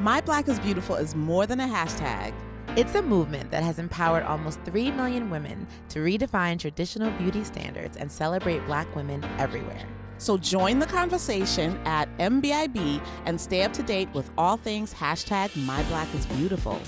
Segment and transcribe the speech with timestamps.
[0.00, 2.32] My Black is Beautiful is more than a hashtag.
[2.74, 7.98] It's a movement that has empowered almost 3 million women to redefine traditional beauty standards
[7.98, 9.86] and celebrate black women everywhere.
[10.16, 15.54] So join the conversation at MBIB and stay up to date with all things hashtag
[15.66, 16.80] My Black is Beautiful.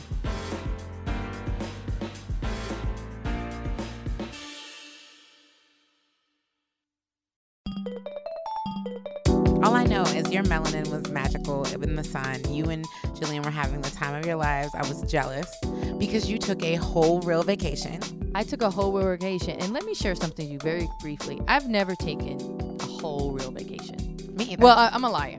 [9.62, 11.10] All I know is your melanin was
[11.42, 12.40] magical in the sun.
[12.52, 12.84] You and
[13.14, 14.74] Jillian were having the time of your lives.
[14.74, 15.54] I was jealous
[15.98, 18.00] because you took a whole real vacation.
[18.34, 21.40] I took a whole real vacation, and let me share something with you very briefly.
[21.48, 22.40] I've never taken
[22.80, 24.16] a whole real vacation.
[24.34, 24.62] Me either.
[24.62, 25.38] Well, I, I'm a liar.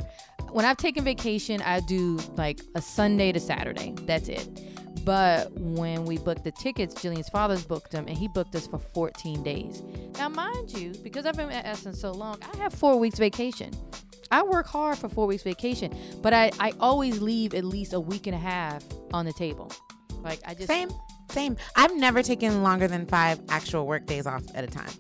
[0.52, 3.95] When I've taken vacation, I do like a Sunday to Saturday.
[4.02, 4.47] That's it.
[5.03, 8.77] But when we booked the tickets, Jillian's father's booked them, and he booked us for
[8.77, 9.81] 14 days.
[10.17, 13.72] Now, mind you, because I've been at Essence so long, I have four weeks vacation.
[14.31, 17.99] I work hard for four weeks vacation, but I, I always leave at least a
[17.99, 19.71] week and a half on the table.
[20.21, 20.89] Like I just same,
[21.31, 21.57] same.
[21.75, 24.91] I've never taken longer than five actual work days off at a time,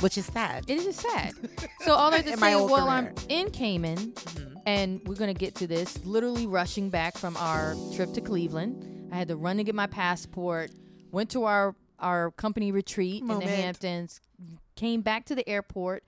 [0.00, 0.64] which is sad.
[0.68, 1.32] It is sad.
[1.80, 4.54] So all I have to say, well, I'm in Cayman, Mhm.
[4.66, 5.98] and we're gonna get to this.
[6.04, 9.86] Literally rushing back from our trip to Cleveland, I had to run to get my
[9.88, 10.70] passport.
[11.10, 13.50] Went to our our company retreat in Moment.
[13.50, 14.20] the Hamptons.
[14.76, 16.02] Came back to the airport,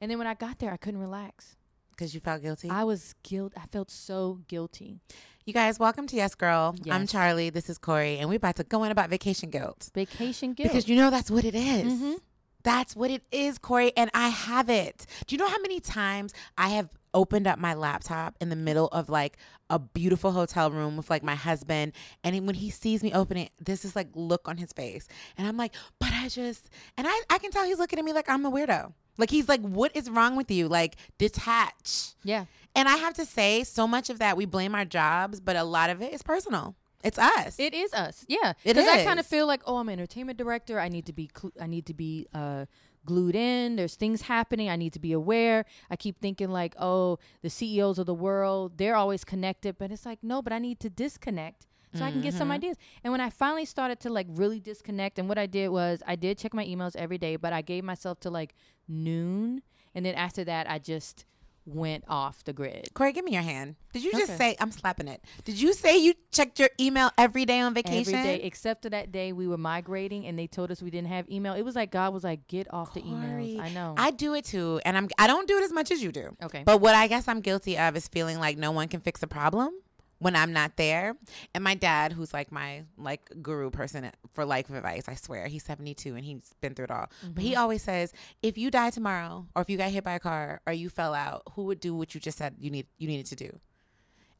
[0.00, 1.55] and then when I got there, I couldn't relax.
[1.96, 2.68] Because you felt guilty.
[2.68, 3.54] I was guilt.
[3.56, 5.00] I felt so guilty.
[5.46, 6.74] you guys, welcome to Yes Girl.
[6.90, 7.50] I'm Charlie.
[7.50, 9.90] This is Cori, and we're about to go in about vacation guilt.
[9.94, 10.68] Vacation guilt.
[10.70, 11.92] Because you know that's what it is.
[11.92, 12.16] Mhm.
[12.64, 15.06] That's what it is, Cori, and I have it.
[15.26, 18.88] Do you know how many times I have opened up my laptop in the middle
[18.88, 19.38] of like
[19.70, 21.92] a beautiful hotel room with like my husband,
[22.24, 25.06] and when he sees me open it, this is like look on his face,
[25.38, 28.12] and I'm like, but I just, and I I can tell he's looking at me
[28.12, 28.92] like I'm a weirdo.
[29.18, 30.68] Like he's like, what is wrong with you?
[30.68, 32.14] Like detach.
[32.22, 32.46] yeah.
[32.74, 35.64] And I have to say, so much of that we blame our jobs, but a
[35.64, 36.74] lot of it is personal.
[37.02, 37.58] It's us.
[37.58, 38.24] It is us.
[38.28, 38.52] Yeah.
[38.64, 40.78] It Because I kind of feel like, oh, I'm an entertainment director.
[40.78, 42.66] I need to be, cl- I need to be uh,
[43.06, 43.76] glued in.
[43.76, 44.68] There's things happening.
[44.68, 45.64] I need to be aware.
[45.90, 49.78] I keep thinking like, oh, the CEOs of the world, they're always connected.
[49.78, 52.38] But it's like, no, but I need to disconnect so I can get Mm-hmm.
[52.38, 52.76] some ideas.
[53.04, 56.16] And when I finally started to like really disconnect, and what I did was I
[56.16, 58.54] did check my emails every day, but I gave myself to like
[58.88, 59.62] noon.
[59.94, 61.24] And then after that, I just
[61.64, 62.88] went off the grid.
[62.94, 63.74] Cori, give me your hand.
[63.92, 64.36] Did you just Okay.
[64.36, 65.20] say I'm slapping it?
[65.44, 68.14] Did you say you checked your email every day on vacation?
[68.14, 71.08] Every day, except for that day we were migrating and they told us we didn't
[71.08, 71.54] have email.
[71.54, 73.60] It was like God was like, get off the emails.
[73.60, 73.94] I know.
[73.96, 76.36] I do it too, and I'm I don't do it as much as you do.
[76.44, 76.62] okay.
[76.64, 79.26] But what I guess I'm guilty of is feeling like no one can fix a
[79.26, 79.72] problem
[80.18, 81.14] when I'm not there.
[81.54, 85.64] And my dad, who's like my like guru person for life advice, I swear, he's
[85.64, 87.10] 72 and he's been through it all.
[87.22, 87.40] But Mm-hmm.
[87.40, 88.12] he always says,
[88.42, 91.14] if you die tomorrow, or if you got hit by a car, or you fell
[91.14, 93.60] out, who would do what you just said you need you needed to do?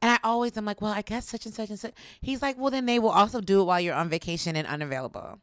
[0.03, 1.95] And I always am like, well, I guess such and such and such.
[2.21, 5.39] He's like, well, then they will also do it while you're on vacation and unavailable.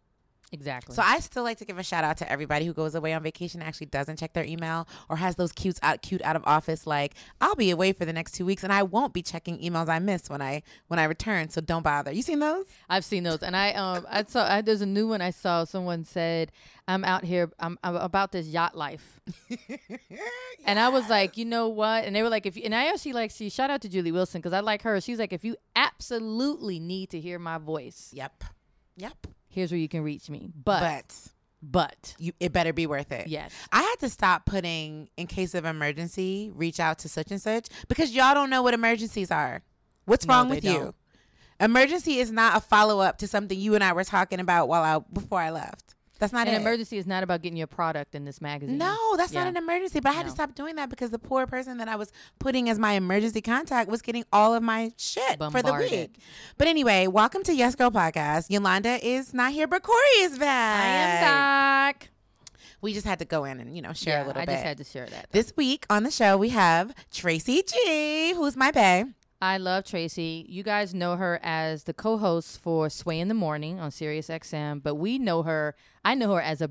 [0.54, 0.96] Exactly.
[0.96, 3.22] So I still like to give a shout out to everybody who goes away on
[3.22, 6.44] vacation and actually doesn't check their email or has those cute out cute out of
[6.46, 9.58] office like I'll be away for the next two weeks and I won't be checking
[9.60, 11.50] emails I missed when I when I return.
[11.50, 12.12] So don't bother.
[12.14, 12.66] You seen those?
[12.90, 15.66] I've seen those, and I um I saw I, there's a new one I saw.
[15.66, 16.52] Someone said
[16.88, 17.50] I'm out here.
[17.60, 19.22] I'm, I'm about this yacht life,
[20.66, 22.04] and I was like, you know what?
[22.04, 24.12] And they were like, if you, and I actually like see shout out to Julie
[24.12, 25.00] Wilson because I like her.
[25.02, 28.44] She's like, if you absolutely need to hear my voice, Yep.
[28.98, 29.28] Yep.
[29.54, 30.50] Here's where you can reach me.
[30.54, 31.16] But But
[31.66, 33.28] but you it better be worth it.
[33.28, 37.42] yes, I had to stop putting in case of emergency, reach out to such and
[37.42, 39.64] such because y'all don't know what emergencies are.
[40.06, 40.74] What's No, wrong with you?
[40.74, 40.96] don't.
[41.60, 44.84] Emergency is not a follow up to something you and I were talking about while
[44.84, 45.96] I before I left.
[46.24, 46.62] That's not an it.
[46.62, 48.78] emergency is not about getting your product in this magazine.
[48.78, 50.00] No, that's not an emergency.
[50.00, 52.70] But I had to stop doing that because the poor person that I was putting
[52.70, 56.16] as my emergency contact was getting all of my shit for the week.
[56.58, 58.50] But anyway, welcome to Yes Girl Podcast.
[58.50, 60.84] Yolanda is not here, but Cori is back.
[60.84, 62.10] I am back.
[62.80, 64.54] We just had to go in and you know share yeah, a little I bit.
[64.54, 65.28] just had to share that.
[65.34, 69.08] this week on the show we have Tracy G, who's my bae.
[69.44, 70.46] I love Tracy.
[70.48, 74.82] You guys know her as the co-host for Sway in the Morning on Sirius XM,
[74.82, 75.76] but we know her.
[76.06, 76.70] I know her as a,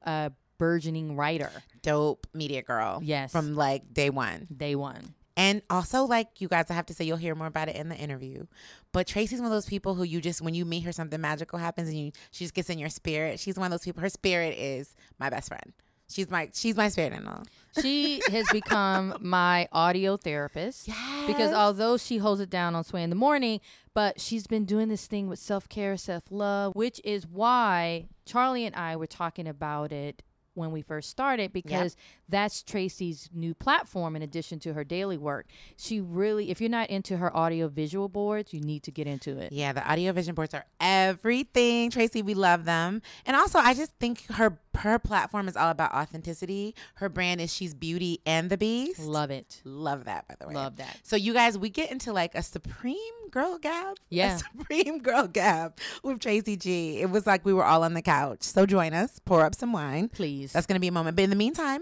[0.00, 1.50] a burgeoning writer.
[1.82, 3.00] Dope media girl.
[3.02, 3.30] Yes.
[3.30, 4.48] From like day one.
[4.56, 5.12] Day one.
[5.36, 7.90] And also, like you guys, I have to say, you'll hear more about it in
[7.90, 8.46] the interview.
[8.92, 11.58] But Tracy's one of those people who you just, when you meet her, something magical
[11.58, 13.38] happens, and you, she just gets in your spirit.
[13.38, 14.00] She's one of those people.
[14.00, 15.74] Her spirit is my best friend.
[16.14, 17.42] She's my, she's my spirit animal.
[17.82, 20.86] She has become my audio therapist.
[20.86, 21.26] Yes.
[21.26, 23.60] Because although she holds it down on Sway in the Morning,
[23.94, 28.64] but she's been doing this thing with self care, self love, which is why Charlie
[28.64, 30.22] and I were talking about it
[30.54, 31.96] when we first started because
[32.28, 35.46] that's Tracy's new platform in addition to her daily work.
[35.76, 39.36] She really, if you're not into her audio visual boards, you need to get into
[39.38, 39.50] it.
[39.50, 41.90] Yeah, the audio vision boards are everything.
[41.90, 43.02] Tracy, we love them.
[43.26, 46.74] And also I just think her her platform is all about authenticity.
[46.94, 49.00] Her brand is she's beauty and the beast.
[49.00, 49.60] Love it.
[49.64, 50.54] Love that, by the way.
[50.54, 50.98] Love that.
[51.02, 52.96] So you guys, we get into like a supreme
[53.30, 53.96] girl gab.
[54.10, 54.36] Yeah.
[54.36, 57.00] A supreme girl gab with Tracy G.
[57.00, 58.42] It was like we were all on the couch.
[58.42, 60.08] So join us, pour up some wine.
[60.08, 60.52] Please.
[60.52, 61.16] That's gonna be a moment.
[61.16, 61.80] But in the meantime,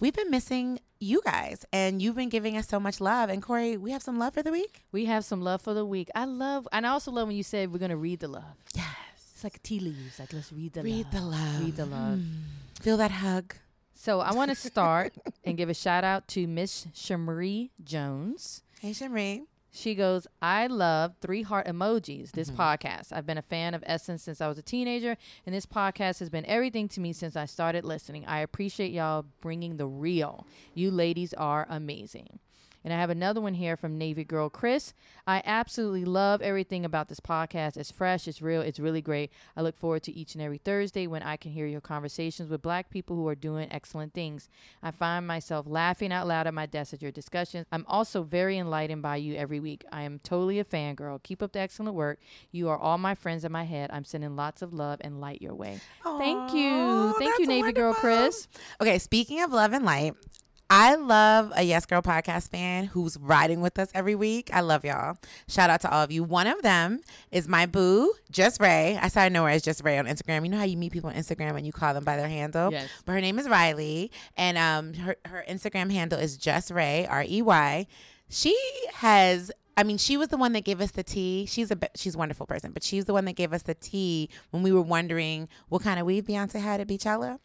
[0.00, 3.28] we've been missing you guys and you've been giving us so much love.
[3.28, 4.84] And Cori, we have some love for the week.
[4.92, 6.08] we have some love for the week.
[6.14, 8.44] I love, and I also love when you said we're going to read the love.
[8.74, 8.86] Yes.
[9.42, 10.20] It's like tea leaves.
[10.20, 11.12] Like, let's read the Read love.
[11.12, 11.60] the love.
[11.64, 12.20] Read the love.
[12.80, 13.56] Feel that hug.
[13.92, 18.62] So I want to start and give a shout out to Miss Shamri Jones.
[18.80, 19.42] Hey Shamri.
[19.72, 22.60] She goes, I love three heart emojis, this Mm-hmm.
[22.60, 23.12] podcast.
[23.12, 26.28] I've been a fan of Essence since I was a teenager, and this podcast has
[26.30, 28.24] been everything to me since I started listening.
[28.26, 30.46] I appreciate y'all bringing the real.
[30.74, 32.38] You ladies are amazing.
[32.84, 34.94] And I have another one here from Navy Girl Chris.
[35.26, 37.76] I absolutely love everything about this podcast.
[37.76, 39.30] It's fresh, it's real, it's really great.
[39.56, 42.62] I look forward to each and every Thursday when I can hear your conversations with
[42.62, 44.48] black people who are doing excellent things.
[44.82, 47.66] I find myself laughing out loud at my desk at your discussions.
[47.70, 49.84] I'm also very enlightened by you every week.
[49.92, 51.22] I am totally a fangirl.
[51.22, 52.18] Keep up the excellent work.
[52.50, 53.90] You are all my friends in my head.
[53.92, 55.80] I'm sending lots of love and light your way.
[56.02, 57.14] Thank you.
[57.18, 57.94] Thank you, that's Navy Girl.
[57.94, 58.48] Chris.
[58.80, 60.14] Okay, speaking of love and light,
[60.74, 64.48] I love a Yes Girl podcast fan who's riding with us every week.
[64.54, 65.18] I love y'all.
[65.46, 66.24] Shout out to all of you.
[66.24, 68.98] One of them is my boo, Just Ray.
[68.98, 70.44] I started know her as Just Ray on Instagram.
[70.44, 72.72] You know how you meet people on Instagram and you call them by their handle?
[72.72, 72.88] Yes.
[73.04, 77.22] But her name is Riley, and um, her, her Instagram handle is Just Ray, R
[77.28, 77.86] E Y.
[78.30, 78.56] She
[78.94, 81.46] has I mean, she was the one that gave us the tea.
[81.46, 84.30] She's a she's a wonderful person, but she's the one that gave us the tea
[84.50, 87.40] when we were wondering what kind of weave Beyonce had at Beachella.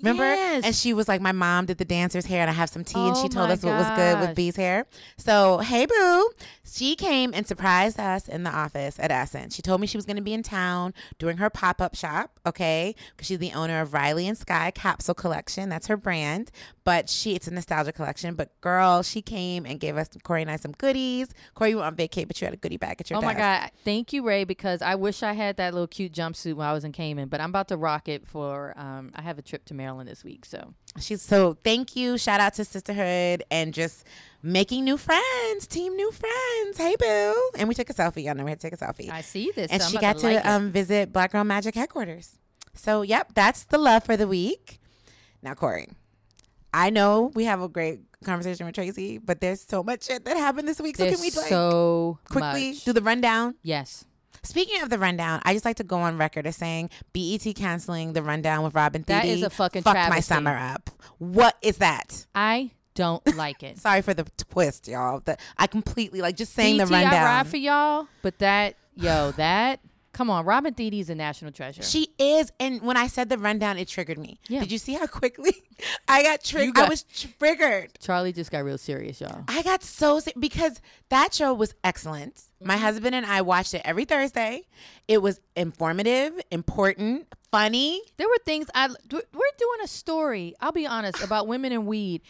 [0.00, 0.24] Remember?
[0.24, 0.64] Yes.
[0.64, 2.98] And she was like, My mom did the dancer's hair and I have some tea
[2.98, 4.34] and Oh she told us what was good with gosh.
[4.36, 4.86] B's hair.
[5.16, 6.30] So, hey boo.
[6.66, 9.54] She came and surprised us in the office at Essence.
[9.54, 12.94] She told me she was gonna be in town doing her pop-up shop, okay?
[13.10, 15.68] Because she's the owner of Riley and Sky Capsule Collection.
[15.68, 16.50] That's her brand.
[16.84, 18.34] But she it's a nostalgia collection.
[18.34, 21.28] But girl, she came and gave us Cori and I some goodies.
[21.54, 23.34] Cori, you were on vacay, but you had a goodie bag at your Oh my.
[23.34, 23.70] God.
[23.84, 26.84] Thank you, Ray, because I wish I had that little cute jumpsuit when I was
[26.84, 29.74] in Cayman, but I'm about to rock it for, um, I have a trip to
[29.74, 30.44] Maryland this week.
[30.44, 32.18] So She's so thank you.
[32.18, 34.04] Shout out to sisterhood and just
[34.42, 36.76] making new friends, team new friends.
[36.78, 37.50] Hey boo.
[37.58, 38.24] And we took a selfie.
[38.24, 39.10] Y'all know we had to take a selfie.
[39.10, 39.70] I see this.
[39.70, 42.38] and so she got to, like um, visit Black Girl Magic headquarters.
[42.74, 44.80] So yep, that's the love for the week.
[45.42, 45.88] Now, Cori,
[46.72, 50.36] I know we have a great conversation with Tracy, but there's so much shit that
[50.36, 50.96] happened this week.
[50.96, 52.84] So There's can we like so quickly much.
[52.84, 53.54] do the rundown?
[53.62, 54.04] Yes.
[54.44, 58.12] Speaking of the rundown, I just like to go on record as saying BET canceling
[58.12, 60.90] the rundown with Robin That Thede is a fucking fucked my summer up.
[61.18, 62.26] What is that?
[62.34, 63.78] I don't like it.
[63.80, 65.20] Sorry for the twist, y'all.
[65.24, 67.24] The, I completely like just saying the BT, I rundown.
[67.24, 69.80] ride for y'all, but that, yo, that,
[70.14, 70.46] come on.
[70.46, 71.82] Robin Thede is a national treasure.
[71.82, 74.40] She is, and when I said the rundown, it triggered me.
[74.48, 74.60] Yeah.
[74.60, 75.52] Did you see how quickly
[76.08, 76.78] I got triggered?
[76.78, 77.90] I was triggered.
[78.00, 79.44] Charlie just got real serious, y'all.
[79.48, 80.80] I got so sick because
[81.10, 82.44] that show was excellent.
[82.62, 82.84] My mm-hmm.
[82.84, 84.62] husband and I watched it every Thursday.
[85.06, 88.00] It was informative, important, funny.
[88.16, 89.18] There were things I, we're
[89.58, 92.22] doing a story, I'll be honest, about women and weed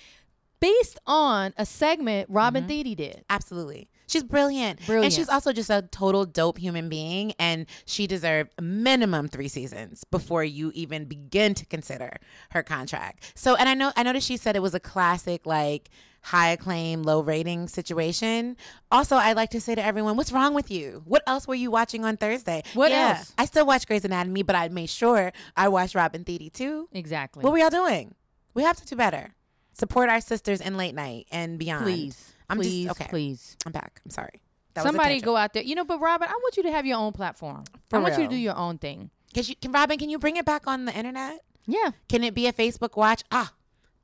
[0.60, 2.68] based on a segment Robin mm-hmm.
[2.68, 3.24] Thede did.
[3.28, 3.88] Absolutely.
[4.06, 4.80] She's brilliant.
[4.88, 7.32] And she's also just a total dope human being.
[7.38, 12.16] And she deserved minimum three seasons before you even begin to consider
[12.50, 13.32] her contract.
[13.34, 15.90] So, and I know, I noticed she said it was a classic, like,
[16.22, 18.56] high acclaim, low rating situation.
[18.90, 21.02] Also, I'd like to say to everyone, what's wrong with you?
[21.04, 22.62] What else were you watching on Thursday?
[22.72, 23.32] What Yeah, else?
[23.36, 26.88] I still watch Grey's Anatomy, but I made sure I watched Robin Thede too.
[26.92, 27.42] Exactly.
[27.42, 28.14] What were y'all doing?
[28.54, 29.34] We have to do better.
[29.74, 31.84] Support our sisters in late night and beyond.
[31.84, 32.32] please.
[32.50, 33.06] I'm just- please, okay.
[33.08, 33.56] please.
[33.66, 34.00] I'm back.
[34.04, 34.40] I'm sorry.
[34.74, 35.62] That Somebody go out there.
[35.62, 37.62] You know, but Robin, I want you to have your own platform.
[37.90, 39.10] For I want you to do your own thing.
[39.34, 41.40] Cause you, can Robin, can you bring it back on the internet?
[41.66, 41.90] Yeah.
[42.08, 43.22] Can it be a Facebook watch?
[43.30, 43.52] Ah,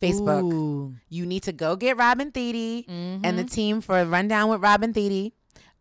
[0.01, 0.43] Facebook.
[0.45, 0.95] Ooh.
[1.09, 3.37] You need to go get Robin Thede and Mm-hmm.
[3.37, 5.33] the team for a rundown with Robin Thede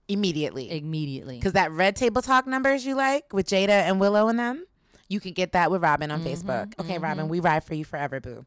[0.07, 0.71] immediately.
[0.77, 1.37] Immediately.
[1.37, 4.65] Because that red table talk numbers you like with Jada and Willow and them,
[5.07, 6.73] you can get that with Robin on Mm-hmm, Facebook.
[6.79, 8.45] Okay, Robin, we ride for you forever, boo.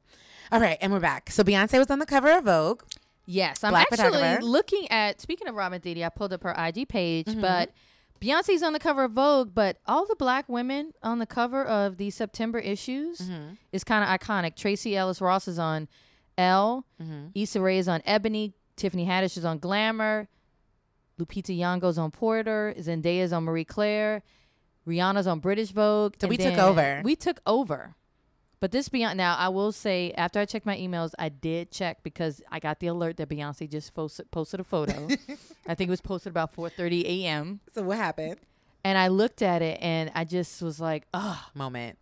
[0.50, 1.30] All right, and we're back.
[1.30, 2.82] So Beyonce was on the cover of Vogue.
[3.26, 5.20] Yes, I'm Black actually looking at.
[5.20, 7.40] Speaking of Robin Thede, I pulled up her IG page, Mm-hmm.
[7.40, 7.72] but
[8.20, 9.52] Beyonce's on the cover of Vogue.
[9.54, 13.54] But all the black women on the cover of the September issues Mm-hmm.
[13.72, 14.56] is kind of iconic.
[14.56, 15.88] Tracee Ellis Ross is on
[16.38, 17.26] Elle, Mm-hmm.
[17.34, 20.28] Issa Rae is on Ebony, Tiffany Haddish is on Glamour,
[21.20, 24.22] Lupita Nyong'o's on Porter, Zendaya's on Marie Claire,
[24.86, 26.14] Rihanna's on British Vogue.
[26.20, 27.02] So we took over.
[27.04, 27.94] We took over.
[28.62, 32.04] But this Beyonce now, I will say after I checked my emails, I did check
[32.04, 35.08] because I got the alert that Beyonce just posted, posted a photo.
[35.66, 37.58] I think it was posted about 4:30 a.m.
[37.74, 38.36] So what happened?
[38.84, 41.38] And I looked at it and I just was like, ugh.
[41.54, 41.98] Moment.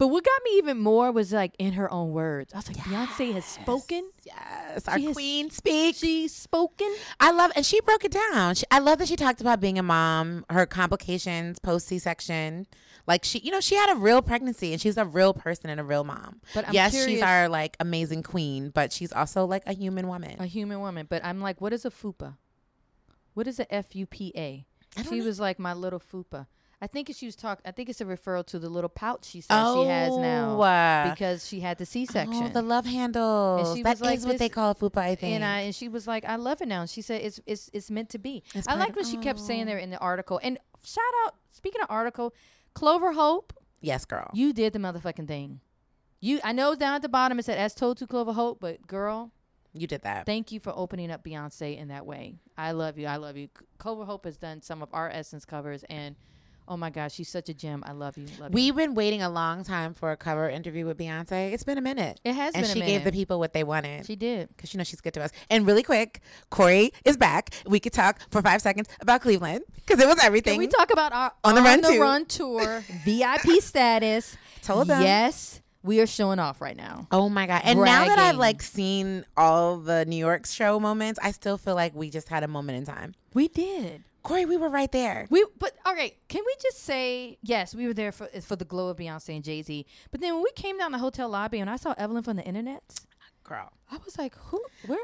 [0.00, 2.54] But what got me even more was like in her own words.
[2.54, 4.10] I was like, Beyonce has spoken.
[4.24, 5.98] Yes, our She has- queen speaks.
[5.98, 6.90] She's spoken.
[7.20, 8.54] I love, and she broke it down.
[8.54, 12.66] She, I love that she talked about being a mom, her complications post C section.
[13.06, 15.78] Like she, you know, she had a real pregnancy, and she's a real person and
[15.78, 16.40] a real mom.
[16.54, 20.36] But I'm yes, she's our like amazing queen, but she's also like a human woman.
[20.38, 21.08] A human woman.
[21.10, 22.38] But I'm like, what is a fupa?
[23.34, 24.64] What is a fupa?
[25.06, 25.24] She know.
[25.26, 26.46] was like my little fupa.
[26.82, 27.62] I think she was talking.
[27.66, 31.10] I think it's a referral to the little pouch she says she has now uh,
[31.10, 32.42] because she had the C-section.
[32.44, 33.76] Oh, the love handles.
[33.76, 35.34] she That was like is what they call a fupa, I think.
[35.34, 36.80] and I and she was like, I love it now.
[36.82, 38.42] And she said it's it's it's meant to be.
[38.54, 39.66] It's I part like of- what she kept saying Oh.
[39.66, 40.40] there in the article.
[40.42, 41.34] And shout out.
[41.50, 42.32] Speaking of article,
[42.74, 44.30] Clover Hope, yes, girl.
[44.32, 45.60] you did the motherfucking thing.
[46.22, 48.86] You, I know down at the bottom it said as told to Clover Hope, but
[48.86, 49.32] girl,
[49.74, 50.24] You did that.
[50.26, 52.36] thank you for opening up Beyonce in that way.
[52.56, 53.06] I love you.
[53.06, 53.48] I love you.
[53.78, 56.16] Clover Hope has done some of our Essence covers, and
[56.70, 57.82] oh my gosh, she's such a gem.
[57.84, 58.26] I love you.
[58.38, 58.54] Love.
[58.54, 61.52] We've been waiting a long time for a cover interview with Beyonce.
[61.52, 62.20] It's been a minute.
[62.24, 64.06] It has and been a she gave the people what they wanted.
[64.06, 64.48] She did.
[64.48, 65.32] because you know she's good to us.
[65.50, 67.50] And really quick, Cori is back.
[67.66, 70.54] We could talk for five seconds about Cleveland because it was everything.
[70.54, 72.00] Can we talk about our On the Run the Tour.
[72.00, 74.36] run tour VIP status?
[74.62, 75.02] Told them.
[75.02, 77.08] Yes, we are showing off right now.
[77.10, 77.62] oh my god!
[77.64, 81.74] And now that I've like seen all the New York show moments, I still feel
[81.74, 83.14] like we just had a moment in time.
[83.34, 84.04] We did.
[84.22, 85.26] Cori, we were right there.
[85.30, 86.14] We but all right.
[86.28, 87.74] Can we just say yes?
[87.74, 89.86] We were there for for the glow of Beyonce and Jay Z.
[90.10, 92.44] But then when we came down the hotel lobby and I saw Evelyn from the
[92.44, 92.82] internet,
[93.50, 93.72] Girl.
[93.90, 94.62] I was like, who?
[94.86, 95.00] Where?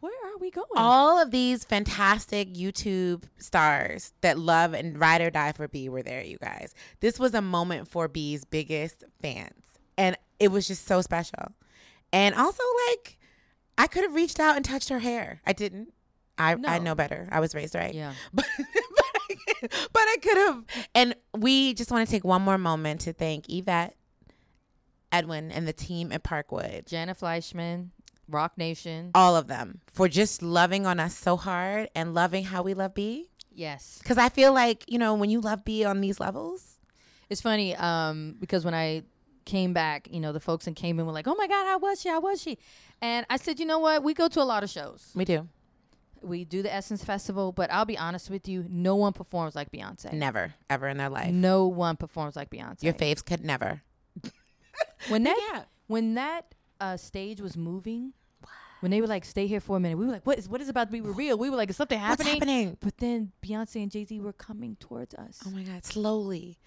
[0.00, 0.66] Where are we going?
[0.74, 6.02] All of these fantastic YouTube stars that love and ride or die for B were
[6.02, 6.74] there, you guys.
[6.98, 9.62] This was a moment for B's biggest fans.
[9.96, 11.52] And it was just so special.
[12.12, 13.18] And also, like,
[13.78, 15.40] I could have reached out and touched her hair.
[15.46, 15.92] I didn't.
[16.38, 17.28] I, I know better.
[17.30, 17.94] I was raised right.
[17.94, 18.12] Yeah.
[18.32, 18.46] But,
[19.92, 20.64] but, I, could have.
[20.94, 23.96] And we just want to take one more moment to thank Yvette,
[25.10, 27.88] Edwin, and the team at Parkwood Janet Fleischman,
[28.28, 29.10] Roc Nation.
[29.14, 32.94] all of them for just loving on us so hard and loving how we love
[32.94, 33.30] B.
[33.52, 33.98] Yes.
[34.02, 36.78] Because I feel like, you know, when you love B on these levels,
[37.30, 39.02] It's funny um, because when I
[39.46, 42.08] came back, you know, the folks in were like, "Oh my God, how was she?
[42.08, 42.58] How was she?"
[43.00, 44.02] And I said, "You know what?
[44.02, 45.10] We go to a lot of shows.
[45.14, 45.48] we do.
[46.22, 49.70] We do the Essence Festival, but I'll be honest with you, no one performs like
[49.70, 50.12] Beyonce.
[50.12, 51.32] Never, ever in their life.
[51.32, 52.82] No one performs like Beyonce.
[52.82, 53.82] Your faves could never.
[55.08, 55.62] when that Yeah.
[55.86, 58.12] when that uh, stage was moving,
[58.80, 60.60] when they were like, "Stay here for a minute," we were like, "What is what
[60.60, 62.34] is about to be real?" We were like, "Is something What's happening?"
[62.68, 62.76] happening?
[62.80, 65.40] But then Beyonce and Jay Z were coming towards us.
[65.46, 66.58] Oh my God, slowly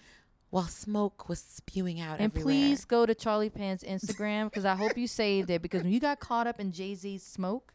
[0.51, 2.43] while smoke was spewing out and everywhere.
[2.51, 5.99] please go to Charlie Penn's Instagram because I hope you saved it because when you
[5.99, 7.71] got caught up in Jay Z's smoke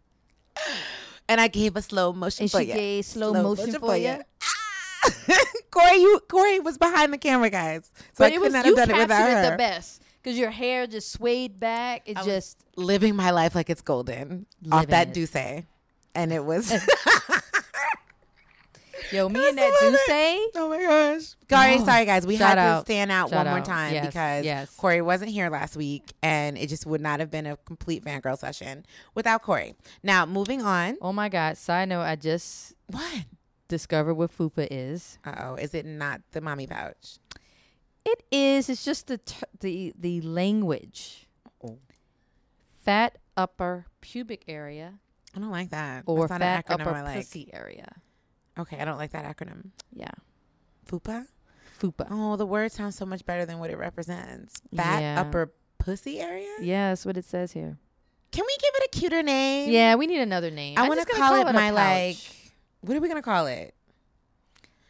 [1.29, 2.75] And I gave a slow motion and for she you.
[2.75, 5.11] gave slow, motion, for you, Ah!
[5.71, 7.91] Cori, you Cori was behind the camera, guys.
[8.13, 9.51] So I it could was not you have done it without it her.
[9.53, 12.03] the best because your hair just swayed back.
[12.07, 15.15] It I just living my life like it's golden off that it.
[15.15, 15.65] Duce.
[16.15, 16.71] And it was
[19.13, 21.35] yo me and that do say Oh my gosh.
[21.51, 22.27] Sorry, Oh, sorry guys.
[22.27, 22.81] We had out.
[22.81, 24.75] to stand out Shout one more time Yes, because yes.
[24.77, 28.39] Cori wasn't here last week and it just would not have been a complete fangirl
[28.39, 28.85] session
[29.15, 29.75] without Cori.
[30.03, 30.97] Now, moving on.
[31.03, 31.57] oh my god.
[31.59, 33.25] Side note, I just What?
[33.69, 35.19] discovered what fupa is.
[35.25, 35.55] Uh oh.
[35.57, 37.19] Is it not the mommy pouch?
[38.05, 38.69] It is.
[38.69, 41.27] It's just the t- the the language.
[41.65, 41.79] Oh.
[42.85, 44.95] Fat upper pubic area
[45.35, 46.05] I don't like that.
[46.07, 47.17] or fat upper I like.
[47.17, 47.91] pussy area.
[48.59, 49.71] Okay, I don't like that acronym.
[49.93, 50.11] Yeah,
[50.89, 51.27] FUPA?
[51.81, 52.07] fupa.
[52.11, 54.61] Oh, the word sounds so much better than what it represents.
[54.75, 55.21] Fat Yeah.
[55.21, 56.49] upper pussy area?
[56.61, 57.77] Yeah, that's what it says here.
[58.31, 59.71] Can we give it a cuter name?
[59.71, 60.79] Yeah, we need another name.
[60.79, 62.17] I want to gonna call, it a my like.
[62.81, 63.75] What are we gonna call it?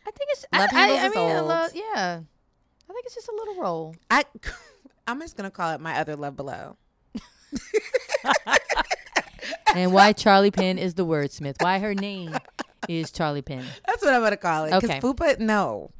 [0.07, 0.45] I think it's.
[0.53, 1.49] Love I, handles I, I is mean, old.
[1.49, 2.21] lo- yeah.
[2.89, 3.95] I think it's just a little roll.
[4.11, 4.25] I.
[5.07, 6.77] I'm just gonna call it my other love below.
[9.75, 11.57] and why Charlie Penn is the wordsmith.
[11.61, 12.35] Why her name
[12.89, 13.65] is Charlie Penn.
[13.87, 14.71] That's what I'm gonna call it.
[14.73, 15.01] Because Okay.
[15.01, 15.91] FUPA, no.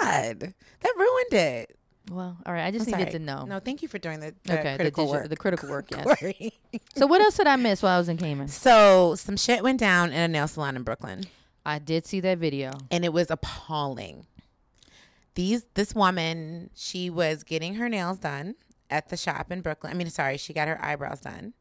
[0.00, 1.78] God, that ruined it.
[2.10, 2.64] Well, all right.
[2.66, 3.18] I just I'm needed sorry.
[3.18, 3.44] to know.
[3.46, 5.28] No, thank you for doing the, the okay, the, critical digi- work.
[5.28, 5.86] the critical work.
[5.90, 6.52] Yes.
[6.96, 8.48] So what else did I miss while I was in Cayman?
[8.48, 11.24] so some shit went down in a nail salon in Brooklyn.
[11.64, 12.70] I did see that video.
[12.92, 14.26] and it was appalling.
[15.34, 18.54] These this woman, she was getting her nails done
[18.88, 19.92] at the shop in Brooklyn.
[19.92, 21.52] I mean, sorry, she got her eyebrows done.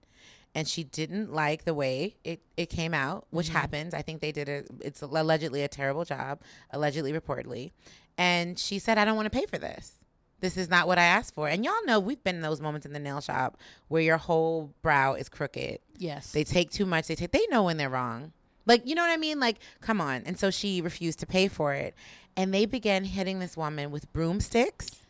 [0.55, 3.57] And she didn't like the way it, it came out, which mm-hmm.
[3.57, 3.93] happens.
[3.93, 6.39] I think they did a it's allegedly a terrible job,
[6.71, 7.71] allegedly reportedly.
[8.17, 9.91] And she said, I don't want to pay for this.
[10.39, 11.49] This is not what I asked for.
[11.49, 13.57] And y'all know we've been in those moments in the nail shop
[13.87, 15.79] where your whole brow is crooked.
[15.97, 16.31] Yes.
[16.31, 17.07] They take too much.
[17.07, 17.31] They take.
[17.31, 18.31] They know when they're wrong.
[18.65, 19.39] Like you know what I mean?
[19.39, 20.23] Like come on.
[20.25, 21.93] And so she refused to pay for it,
[22.35, 25.05] and they began hitting this woman with broomsticks,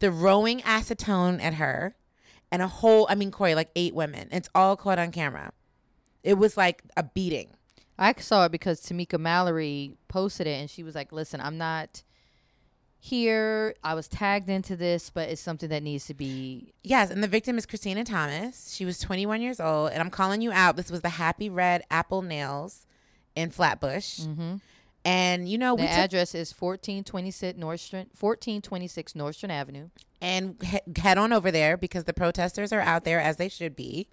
[0.00, 1.94] throwing acetone at her,
[2.50, 3.06] and a whole.
[3.10, 4.28] I mean, Cori, like eight women.
[4.32, 5.52] It's all caught on camera.
[6.22, 7.50] It was like a beating.
[7.98, 12.02] I saw it because Tamika Mallory posted it and she was like, "Listen, I'm not
[13.00, 13.74] here.
[13.82, 17.28] I was tagged into this, but it's something that needs to be Yes, and the
[17.28, 18.74] victim is Christina Thomas.
[18.74, 20.76] She was 21 years old, and I'm calling you out.
[20.76, 22.86] This was the Happy Red Apple Nails
[23.36, 24.20] in Flatbush.
[24.20, 24.56] Mm-hmm.
[25.08, 29.88] And you know, the address is 1426 Nostrand 1426 Nostrand Avenue.
[30.20, 33.74] and he- head on over there because the protesters are out there as they should
[33.76, 34.08] be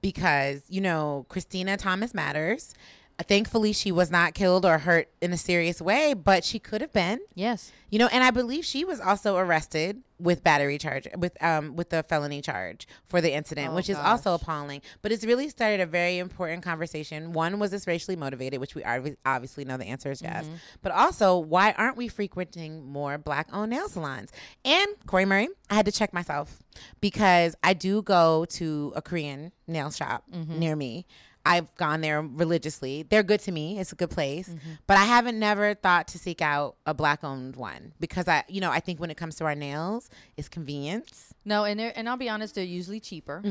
[0.00, 2.74] because you know christina thomas matters
[3.22, 6.92] thankfully she was not killed or hurt in a serious way but she could have
[6.92, 7.20] been.
[7.34, 7.72] Yes.
[7.90, 11.90] you know and i believe she was also arrested with battery charge with um with
[11.90, 14.80] the felony charge for the incident Oh, which is also appalling.
[15.02, 17.32] But it's really started a very important conversation.
[17.32, 18.60] One was this racially motivated?
[18.60, 20.44] Which we obvi- obviously know the answer is yes.
[20.44, 20.54] Mm-hmm.
[20.80, 24.30] but also why aren't we frequenting more black owned nail salons?
[24.64, 26.62] And cori murray i had to check myself
[27.00, 30.58] because i do go to a korean nail shop Mm-hmm.
[30.58, 31.04] near me
[31.44, 33.02] I've gone there religiously.
[33.02, 33.78] They're good to me.
[33.80, 34.48] It's a good place.
[34.48, 34.70] Mm-hmm.
[34.86, 38.60] But I haven't never thought to seek out a black owned one because I, you
[38.60, 42.08] know, I think when it comes to our nails, it's convenience, No, and they're, and
[42.08, 43.42] I'll be honest, they're usually cheaper.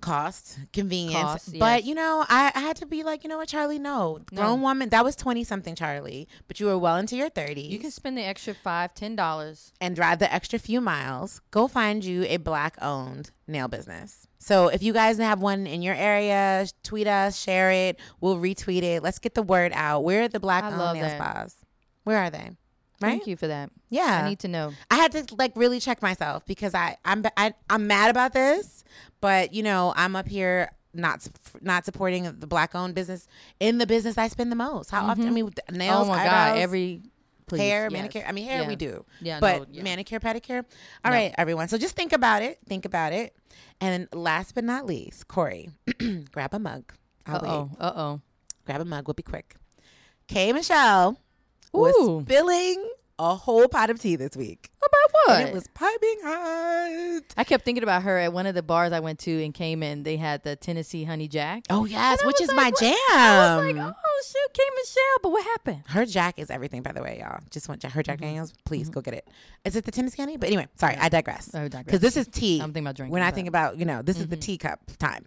[0.00, 1.20] cost, convenience.
[1.22, 3.80] Cost, But you know, I, I had to be like, you know what, Charlie?
[3.80, 4.90] No, grown woman.
[4.90, 6.28] That was twenty something, Charlie.
[6.46, 7.72] But you were well into your thirties.
[7.72, 9.72] You can spend the extra five, ten dollars.
[9.80, 14.27] and drive the extra few miles, go find you a black owned nail business.
[14.38, 18.82] So if you guys have one in your area, tweet us, share it, we'll retweet
[18.82, 19.02] it.
[19.02, 20.04] Let's get the word out.
[20.04, 21.56] Where are the black I owned nail spas?
[22.04, 22.50] Where are they?
[23.00, 23.10] Right?
[23.10, 23.70] Thank you for that.
[23.90, 24.22] Yeah.
[24.24, 24.72] I need to know.
[24.90, 28.84] I had to like really check myself because I I'm I, I'm mad about this,
[29.20, 31.26] but you know I'm up here not
[31.60, 33.26] not supporting the black owned business
[33.60, 34.90] in the business I spend the most.
[34.90, 35.24] How often?
[35.24, 35.30] Mm-hmm.
[35.30, 37.02] I mean, with oh nails, oh my eyebrows, god, every
[37.48, 37.92] please, hair, yes.
[37.92, 38.24] manicure.
[38.26, 38.68] I mean, hair Yeah.
[38.68, 39.04] we do.
[39.20, 39.82] Yeah, but no, yeah.
[39.82, 40.64] manicure, pedicure.
[41.04, 41.68] All right, everyone.
[41.68, 42.58] So just think about it.
[42.68, 43.34] Think about it.
[43.80, 45.70] And last but not least, Cori,
[46.32, 46.92] grab a mug.
[47.26, 47.70] Uh oh.
[47.78, 48.20] Uh oh.
[48.66, 49.06] Grab a mug.
[49.06, 49.56] We'll be quick.
[50.26, 51.18] K Michelle
[51.72, 52.22] was Ooh.
[52.22, 54.70] spilling a whole pot of tea this week.
[54.80, 55.48] About And what?
[55.50, 57.22] it was piping hot.
[57.36, 60.04] I kept thinking about her at one of the bars I went to in Cayman.
[60.04, 61.64] They had the Tennessee Honey Jack.
[61.70, 62.94] Oh yes, which is like, my what- jam.
[63.12, 65.18] I was like, oh shoot, K Michelle.
[65.22, 65.82] But what happened?
[65.88, 67.40] Her Jack is everything, by the way, y'all.
[67.50, 68.00] Just want her Mm-hmm.
[68.02, 68.52] Jack Daniels.
[68.64, 69.28] Please go get it.
[69.64, 70.36] Is it the Tennessee honey?
[70.36, 71.54] But anyway, sorry, I digress.
[71.54, 71.84] I digress.
[71.84, 72.60] Because this is tea.
[72.60, 74.40] I'm thinking about drinking When I think about, you know, this is the Mhm.
[74.42, 75.26] teacup time.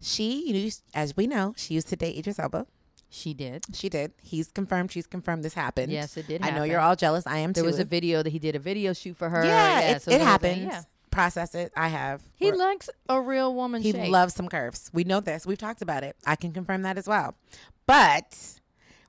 [0.00, 2.66] She used, as we know, she used to date Idris Elba.
[3.12, 3.64] She did.
[3.74, 4.12] She did.
[4.22, 4.92] He's confirmed.
[4.92, 5.42] She's confirmed.
[5.44, 5.90] This happened.
[5.92, 6.42] Yes, it did.
[6.42, 7.26] I know you're all jealous.
[7.26, 7.66] I am There too.
[7.66, 9.44] There was a video that he did a video shoot for her.
[9.44, 10.58] yeah, it, so it happens.
[10.62, 10.82] yeah.
[11.10, 11.72] Process it.
[11.76, 12.22] I have.
[12.36, 13.82] He We're- likes a real woman.
[13.82, 14.10] He shape.
[14.12, 14.90] loves some curves.
[14.92, 15.44] We know this.
[15.44, 16.14] We've talked about it.
[16.24, 17.34] I can confirm that as well.
[17.86, 18.36] But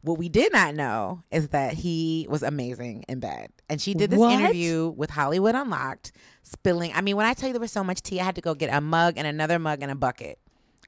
[0.02, 3.50] what we did not know is that he was amazing in bed.
[3.70, 4.34] And she did this What?
[4.40, 6.12] interview with Hollywood Unlocked,
[6.42, 6.92] spilling.
[6.96, 8.56] I mean, when I tell you there was so much tea, I had to go
[8.56, 10.40] get a mug and another mug and a bucket.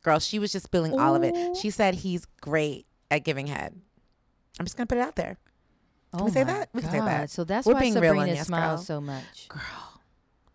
[0.02, 1.56] Girl, she was just spilling all of it.
[1.58, 3.74] She said he's great at giving head.
[4.60, 5.38] I'm just gonna put it out there.
[6.14, 6.70] Oh we say that?
[6.74, 7.30] We can say that.
[7.32, 8.86] So that's We're why being real Sabrina this, smiles girl.
[8.86, 9.48] so much.
[9.50, 9.62] Girl.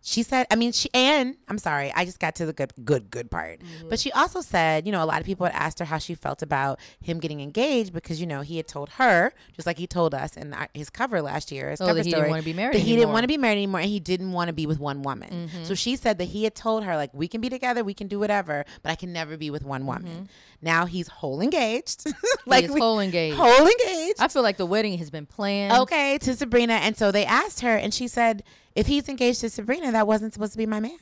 [0.01, 3.11] She said, I mean, she, and I'm sorry, I just got to the good, good,
[3.11, 3.59] good part.
[3.59, 3.89] Mm-hmm.
[3.89, 6.15] But she also said, you know, a lot of people had asked her how she
[6.15, 9.85] felt about him getting engaged because, you know, he had told her, just like he
[9.85, 12.31] told us in our, his cover last year, his Oh, cover that he story, didn't
[12.31, 12.75] want to be married.
[12.75, 14.79] that he didn't want to be married anymore and he didn't want to be with
[14.79, 15.29] one woman.
[15.49, 15.63] Mm-hmm.
[15.65, 18.07] So she said that he had told her, like, we can be together, we can
[18.07, 20.29] do whatever, but I can never be with one woman.
[20.61, 22.05] Now he's whole engaged.
[22.45, 23.37] like we- whole engaged.
[23.37, 24.19] whole engaged.
[24.19, 25.73] I feel like the wedding has been planned.
[25.83, 26.73] Okay, to Sabrina.
[26.73, 28.43] And so they asked her, and she said,
[28.75, 30.97] if he's engaged to Sabrina, that wasn't supposed to be my man.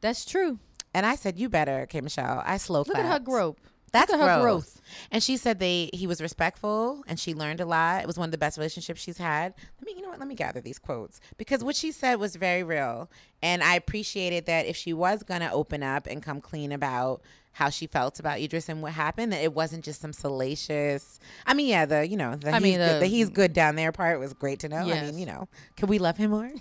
[0.00, 0.58] That's true.
[0.94, 2.00] And I said, "You better, K.
[2.00, 3.56] Michelle." I slow Look at her growth.
[3.92, 4.42] That's at her growth.
[4.42, 4.80] growth.
[5.10, 8.02] And she said they he was respectful and she learned a lot.
[8.02, 9.54] It was one of the best relationships she's had.
[9.80, 10.18] Let me, you know what?
[10.18, 13.10] Let me gather these quotes because what she said was very real,
[13.42, 17.68] and I appreciated that if she was gonna open up and come clean about how
[17.68, 21.18] she felt about Idris and what happened, that it wasn't just some salacious.
[21.46, 23.52] I mean, yeah, the you know the I he's mean, good, the- the he's good
[23.52, 24.76] down there part was great to know.
[24.78, 26.50] I mean, you know, can we love him more?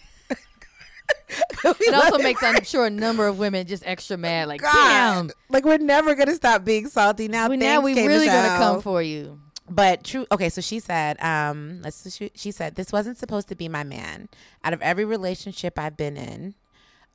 [1.64, 4.48] It also makes, I'm sure, a number of women just extra mad.
[4.48, 4.74] Like, God.
[4.74, 5.30] damn.
[5.50, 7.50] Like we're never gonna stop being salty now.
[7.50, 9.40] Well, now we really gonna come for you.
[9.70, 10.26] But true.
[10.32, 12.16] Okay, so she said, um, let's.
[12.16, 14.30] She, she said this wasn't supposed to be my man.
[14.64, 16.56] Out of every relationship I've been in,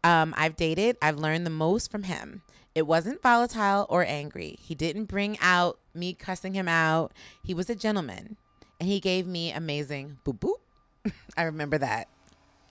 [0.04, 0.96] um, I've dated.
[1.02, 2.42] I've learned the most from him.
[2.74, 4.56] It wasn't volatile or angry.
[4.60, 7.12] He didn't bring out me cussing him out.
[7.42, 8.36] He was a gentleman,
[8.80, 11.12] and he gave me amazing boop boop.
[11.36, 12.08] I remember that.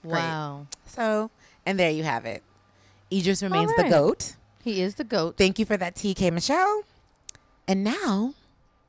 [0.02, 0.12] Great.
[0.12, 0.66] Wow.
[0.86, 1.30] So,
[1.64, 2.42] and there you have it.
[3.12, 3.86] Idris remains right.
[3.86, 4.36] the goat.
[4.62, 5.36] He is the goat.
[5.38, 6.82] Thank you for that, TK Michelle.
[7.66, 8.34] And now,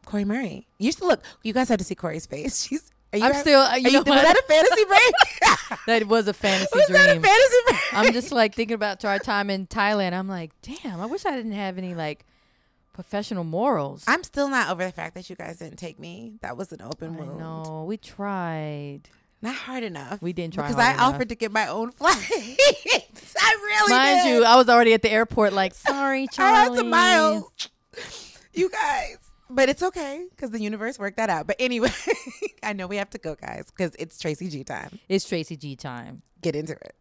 [0.06, 0.68] Cori Murray.
[0.80, 1.24] You used to look.
[1.44, 2.64] You guys had to see Cori's face.
[2.68, 2.92] She's.
[3.14, 3.62] Are you I'm still.
[3.62, 5.14] uh, Are You you, know was that a fantasy break?
[5.88, 7.24] That was a fantasy was that a dream.
[7.24, 7.82] fantasy?
[7.94, 10.14] I'm just like thinking about our time in Thailand.
[10.14, 11.00] I'm like, damn.
[11.00, 12.26] I wish I didn't have any like
[12.94, 14.04] professional morals.
[14.08, 16.34] I'm still not over the fact that you guys didn't take me.
[16.42, 17.40] That was an open I wound.
[17.40, 17.86] know.
[17.88, 19.02] We tried.
[19.42, 20.22] Not hard enough.
[20.22, 21.14] We didn't try because I enough.
[21.16, 22.16] offered to get my own flight.
[22.30, 24.30] I really Mind did.
[24.38, 25.54] you, I was already at the airport.
[25.54, 26.56] Like, sorry, I Charlie.
[26.70, 27.70] had some miles.
[28.54, 29.18] You guys.
[29.50, 31.46] But it's okay because the universe worked that out.
[31.48, 31.92] But anyway,
[32.64, 35.00] I know we have to go, guys, because it's Tracy G time.
[35.08, 36.24] It's Tracy G time.
[36.42, 36.96] Get into it.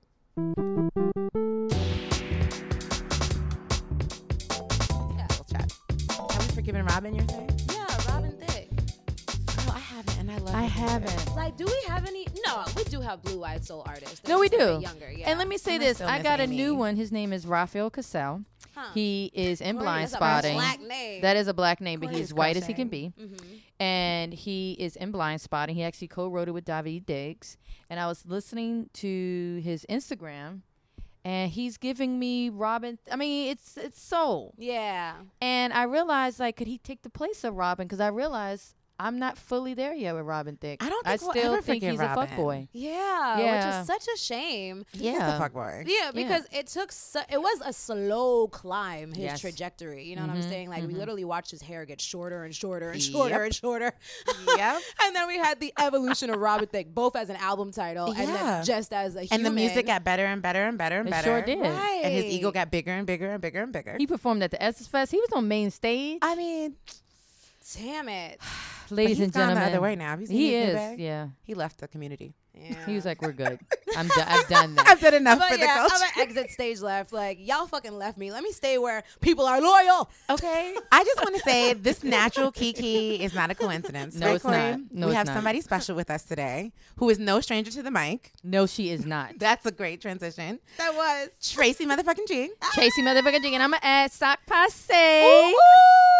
[3.96, 5.72] Yeah, we'll chat.
[6.10, 7.50] Have we forgiven Robin, you're saying?
[7.72, 8.68] Yeah, Robin Thicke.
[9.60, 11.34] Oh, I haven't, and I love I haven't.
[11.36, 12.26] Like, do we have any?
[12.46, 14.20] No, we do have blue-eyed soul artists.
[14.20, 14.82] They're No, we just a bit do.
[14.82, 15.30] Younger, yeah.
[15.30, 16.56] And let me say And I this: still I miss got a Amy.
[16.56, 16.96] new one.
[16.96, 18.42] His name is Rafael Casal.
[18.74, 18.90] Huh.
[18.94, 20.54] He is in Cori, blind spotting.
[20.54, 21.22] Black name.
[21.22, 23.12] That is a black name, but he's white as he can be.
[23.18, 23.60] Mhm.
[23.80, 25.74] And he is in Blindspotting.
[25.74, 27.56] He actually co-wrote it with Daveed Diggs.
[27.90, 30.60] And I was listening to his Instagram,
[31.24, 32.98] and he's giving me Robin.
[33.10, 34.54] I mean, it's it's soul.
[34.58, 35.14] Yeah.
[35.40, 37.86] And I realized, like, could he take the place of Robin?
[37.86, 40.82] Because I realized I'm not fully there yet with Robin Thicke.
[40.82, 42.24] I don't I think we'll still ever think he's Robin.
[42.24, 42.68] a fuckboy.
[42.72, 43.80] Yeah, which Yeah.
[43.80, 44.84] is such a shame.
[44.92, 45.84] He's a fuckboy.
[45.88, 49.40] Yeah, because it took su- it was a slow climb his Yes.
[49.40, 50.04] trajectory.
[50.04, 50.68] You know what I'm Mhm, saying?
[50.70, 50.98] Like we mhm.
[50.98, 53.12] literally watched his hair get shorter and shorter and Yep.
[53.12, 53.92] shorter and shorter.
[54.56, 54.82] Yep.
[55.02, 58.28] and then we had the evolution of Robin Thicke, both as an album title and
[58.28, 59.34] then just as a human.
[59.34, 61.24] And the music got better and better and better and It better.
[61.24, 61.58] sure did.
[61.60, 62.00] right.
[62.04, 63.96] And his ego got bigger and bigger and bigger and bigger.
[63.98, 65.10] He performed at the Essence Fest.
[65.10, 66.18] He was on main stage.
[66.22, 66.76] I mean,
[67.76, 68.40] Damn it.
[68.90, 69.62] Ladies he's and gone gentlemen.
[69.64, 70.10] the other way now.
[70.10, 70.74] Have you seen He is.
[70.74, 71.00] bag?
[71.00, 71.28] Yeah.
[71.42, 72.34] He left the community.
[72.56, 72.86] Yeah.
[72.86, 73.58] He was like, "We're good.
[73.96, 74.26] I'm done.
[74.28, 75.96] I've done that." I've done enough But for the yeah, culture.
[75.98, 77.12] I'm at exit stage left.
[77.12, 78.30] Like y'all fucking left me.
[78.30, 80.08] Let me stay where people are loyal.
[80.30, 80.76] Okay.
[80.92, 84.14] I just want to say this natural Kiki is not a coincidence.
[84.14, 84.56] No, right, it's Cori?
[84.56, 84.80] not.
[84.92, 85.34] No, we it's have not.
[85.34, 88.30] somebody special with us today who is no stranger to the mic.
[88.44, 89.36] No, she is not.
[89.40, 90.60] That's a great transition.
[90.78, 91.30] That was.
[91.42, 92.50] Tracy motherfucking G.
[92.72, 94.92] Tracy motherfucking Jing, and I'm gonna add sock passe.
[95.24, 96.13] ooh, babule.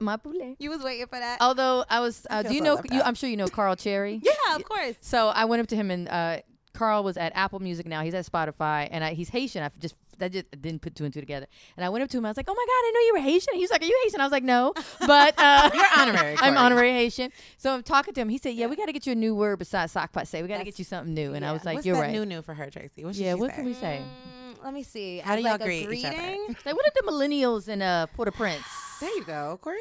[0.00, 0.56] My poulet.
[0.58, 1.38] You was waiting for that.
[1.40, 2.80] Although I was, uh, feel do you know?
[2.90, 3.00] You.
[3.02, 4.20] I'm sure you know Carl Chery.
[4.24, 4.96] yeah, of course.
[5.00, 6.40] So I went up to him and uh,
[6.74, 8.02] Carl was at Apple Music now.
[8.02, 9.62] He's at Spotify, and I, he's Haitian.
[9.62, 11.46] I just that just didn't put two and two together.
[11.78, 12.26] And I went up to him.
[12.26, 13.86] I was like, "Oh my god, I know you were Haitian." He was like, "Are
[13.86, 14.72] you Haitian?" I was like, "No,
[15.06, 18.28] but uh, You're honorary, I'm honorary Haitian." So I'm talking to him.
[18.28, 20.40] He said, "Yeah, we got to get you a new word besides sock passe.
[20.42, 22.02] We got to That's- get you something new." And I was like, What's "You're that
[22.02, 23.04] right." new new for her, Tracy?
[23.04, 23.56] What should Yeah, she what say?
[23.56, 24.02] can we say?
[24.02, 25.18] Mm, let me see.
[25.18, 26.16] How As do y'all like a greet each other?
[26.16, 26.56] greeting?
[26.66, 28.62] Like, what are the millennials in uh, Port-au-Prince?
[29.00, 29.78] There you go, Cori.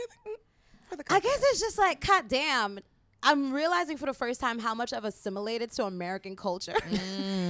[0.89, 2.79] For the I guess it's just like, god damn.
[3.21, 6.75] I'm realizing for the first time how much I've assimilated to American culture.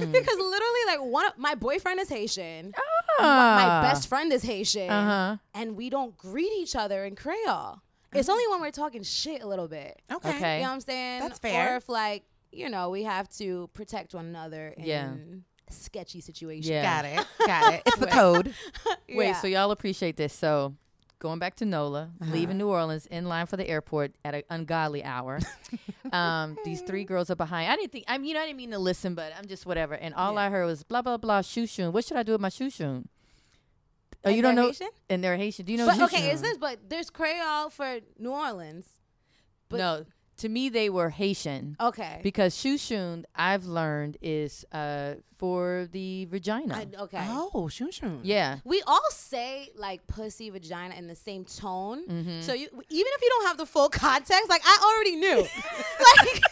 [0.00, 0.12] Mm.
[0.12, 2.72] because literally, like, one of my boyfriend is Haitian,
[3.18, 3.80] my, Ah.
[3.82, 5.36] my best friend is Haitian, Uh-huh.
[5.52, 7.82] and we don't greet each other in Creole.
[8.14, 10.00] It's only when we're talking shit a little bit.
[10.10, 10.30] Okay.
[10.36, 10.56] Okay.
[10.56, 11.20] You know what I'm saying?
[11.20, 11.74] That's fair.
[11.74, 15.12] Or if, like, you know, we have to protect one another in Yeah.
[15.68, 16.68] sketchy situations.
[16.70, 16.82] Yeah.
[16.82, 17.26] Got it.
[17.46, 17.82] Got it.
[17.86, 18.54] It's the code.
[19.10, 19.40] Wait, Yeah.
[19.40, 20.32] so y'all appreciate this.
[20.32, 20.74] So
[21.20, 22.32] going back to NOLA, Uh-huh.
[22.32, 25.38] leaving New Orleans in line for the airport at an ungodly hour.
[26.12, 27.70] um, these three girls are behind.
[27.70, 29.94] I didn't think I mean I didn't mean to listen, but I'm just whatever.
[29.94, 31.92] And all I heard was blah blah blah shushoon.
[31.92, 33.04] What should I do with my shushoon?
[34.22, 34.88] Oh, And you don't know Haitian?
[35.08, 35.64] and they're Haitian.
[35.66, 36.58] Do you know But okay, is this?
[36.58, 38.86] But there's Creole for New Orleans.
[39.68, 40.04] but- No.
[40.40, 41.76] To me they were Haitian.
[41.80, 42.20] Okay.
[42.22, 46.74] Because shushun, I've learned is uh for the vagina.
[46.76, 47.26] I, okay.
[47.30, 48.20] Oh, shoon shoon.
[48.22, 48.58] yeah.
[48.64, 52.06] We all say like pussy, vagina in the same tone.
[52.06, 52.42] Mhm.
[52.42, 55.40] So you, even if you don't have the full context, like I already knew.
[56.16, 56.42] like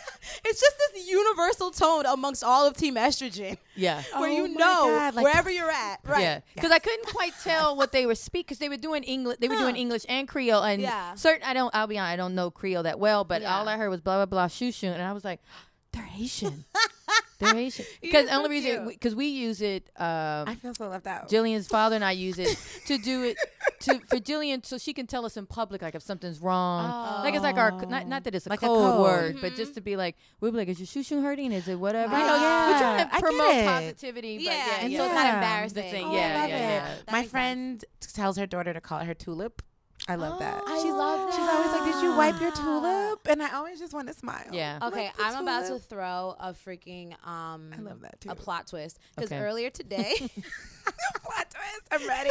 [0.44, 4.03] it's just this universal tone amongst all of Team Estrogen, Yeah.
[4.16, 4.55] where Oh you know
[4.98, 6.01] God, like- wherever you're at.
[6.05, 6.20] Right.
[6.22, 9.38] Yeah, because I couldn't quite tell what they were speaking because they were doing English.
[9.40, 11.14] They were doing English and Creole, and Yeah.
[11.14, 11.42] certain.
[11.44, 11.74] I don't.
[11.74, 12.12] I'll be honest.
[12.12, 13.57] I don't know Creole that well, but Yeah.
[13.59, 15.41] all I heard was blah blah blah shoo shoo, and I was like,
[15.93, 16.64] they're Haitian.
[17.38, 17.87] they're Haitian.
[18.03, 19.88] Because only reason because we use it.
[19.97, 21.29] I Um, feel so left out.
[21.31, 23.37] Jillian's father and I use it to do it
[23.81, 27.23] to for Jillian so she can tell us in public like if something's wrong.
[27.25, 29.01] Like it's like our not, not that it's a Like a code, code.
[29.01, 29.57] word, but Mhm.
[29.57, 31.53] just to be like we'll be like, is your shoo shoo hurting?
[31.53, 32.14] Is it whatever?
[32.14, 32.79] Oh, you know, we're yeah.
[32.81, 33.64] trying I to promote it.
[33.67, 34.37] positivity.
[34.38, 34.99] but Yeah, yeah, and yeah.
[34.99, 36.05] so it's not embarrassing.
[36.05, 36.95] Oh, yeah, I yeah, yeah.
[37.11, 37.31] My makes sense.
[37.31, 39.62] friend tells her daughter to call her tulip.
[40.09, 40.62] I love that.
[40.66, 43.92] Oh, she loves She's always like, "Did you wipe your tulip?" And I always just
[43.92, 44.47] want to smile.
[44.53, 44.79] Yeah.
[44.83, 48.31] Okay, Wipe I'm about to throw a freaking um I love that too.
[48.31, 49.40] a plot twist because Okay.
[49.40, 50.14] earlier today,
[51.23, 51.83] Plot twist.
[51.92, 52.31] I'm ready.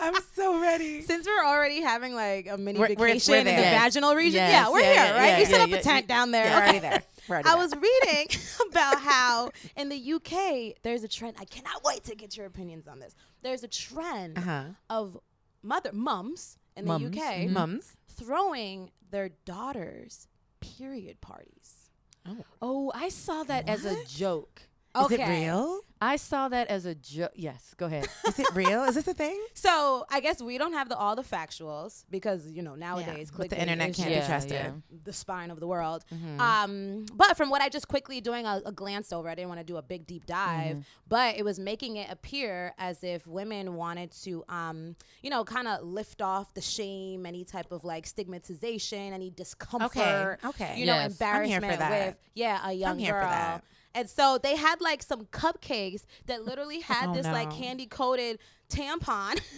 [0.00, 1.02] I'm so ready.
[1.02, 3.52] since we're already having like a mini We're- we're- vacation we're in the.
[3.52, 3.80] Yes.
[3.82, 5.28] vaginal region, Yes, yeah, we're yeah, here, yeah, right?
[5.28, 6.44] yeah, we set up yeah, a tent down there.
[6.50, 7.02] We're already there.
[7.28, 7.58] Right I about.
[7.58, 8.26] was reading
[8.70, 11.36] about how in the UK there's a trend.
[11.38, 13.14] I cannot wait to get your opinions on this.
[13.42, 14.62] There's a trend Uh-huh.
[14.90, 15.18] of
[15.62, 17.50] mother mums in Mums, the UK mhm.
[17.50, 17.96] Mums.
[18.08, 20.28] throwing their daughters
[20.60, 21.90] period parties.
[22.60, 24.06] Oh, I saw that as a What?
[24.94, 25.12] Joke.
[25.12, 25.80] Is it real?
[26.00, 27.32] I saw that as a joke.
[27.34, 28.06] Yes, go ahead.
[28.28, 28.84] Is it real?
[28.84, 29.38] Is this a thing?
[29.54, 33.50] So I guess we don't have the all the factuals because you know nowadays but
[33.50, 34.82] the internet can't just be trusted.
[35.04, 36.04] the spine of the world.
[36.14, 36.40] Mm-hmm.
[36.40, 39.60] Um, but from what I just quickly doing a, a glance over, I didn't want
[39.60, 40.80] to do a big deep dive, Mm-hmm.
[41.08, 45.66] but it was making it appear as if women wanted to, um, you know, kind
[45.68, 50.48] of lift off the shame, any type of like stigmatization, any discomfort, okay.
[50.48, 51.18] okay, you know, Yes.
[51.18, 51.26] Here
[51.58, 53.60] embarrassment with yeah a young girl.
[53.94, 53.98] That.
[54.00, 58.38] And so they had like some cupcakes that literally had Oh, this like candy coated
[58.70, 59.40] tampon.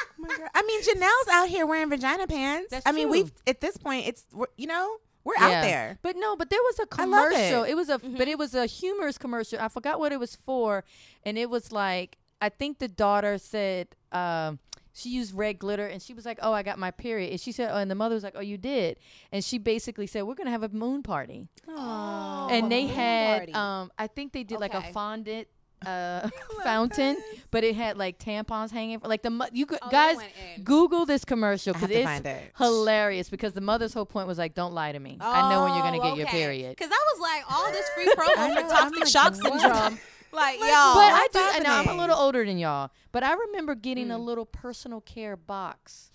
[0.00, 0.48] Oh my God.
[0.54, 2.68] I mean, Janelle's out here wearing vagina pants.
[2.70, 5.44] That's I mean, we've at this point, it's you know we're Yeah.
[5.44, 5.98] out there.
[6.02, 7.62] But no, but there was a I love commercial.
[7.64, 7.70] it.
[7.70, 7.74] It.
[7.74, 9.58] was a but it was a humorous commercial.
[9.60, 10.84] I forgot what it was for,
[11.24, 14.58] and it was like I think the daughter said um,
[14.98, 17.52] she used red glitter, and she was like, "Oh, I got my period," and she
[17.52, 18.98] said, "Oh," and the mother was like, "Oh, you did,"
[19.32, 23.52] and she basically said, "We're gonna have a moon party," and they had party.
[23.54, 25.48] um, I think they did like a fondant.
[25.86, 26.28] Uh,
[26.64, 27.16] fountain,
[27.52, 28.98] but it had like tampons hanging.
[29.04, 30.16] Like the mo- you could Oh, guys.
[30.64, 32.50] Google this commercial because it's find it.
[32.58, 33.30] hilarious.
[33.30, 35.18] Because the mother's whole point was like, "Don't lie to me.
[35.20, 38.06] I know when you're gonna get your period." Because I was like, all this free
[38.16, 40.00] promo I for toxic I'm shock syndrome.
[40.32, 40.64] Like, yo.
[40.64, 41.38] But I do.
[41.38, 44.24] what's I know I'm a little older than y'all, but I remember getting a mm.
[44.24, 46.10] little personal care box.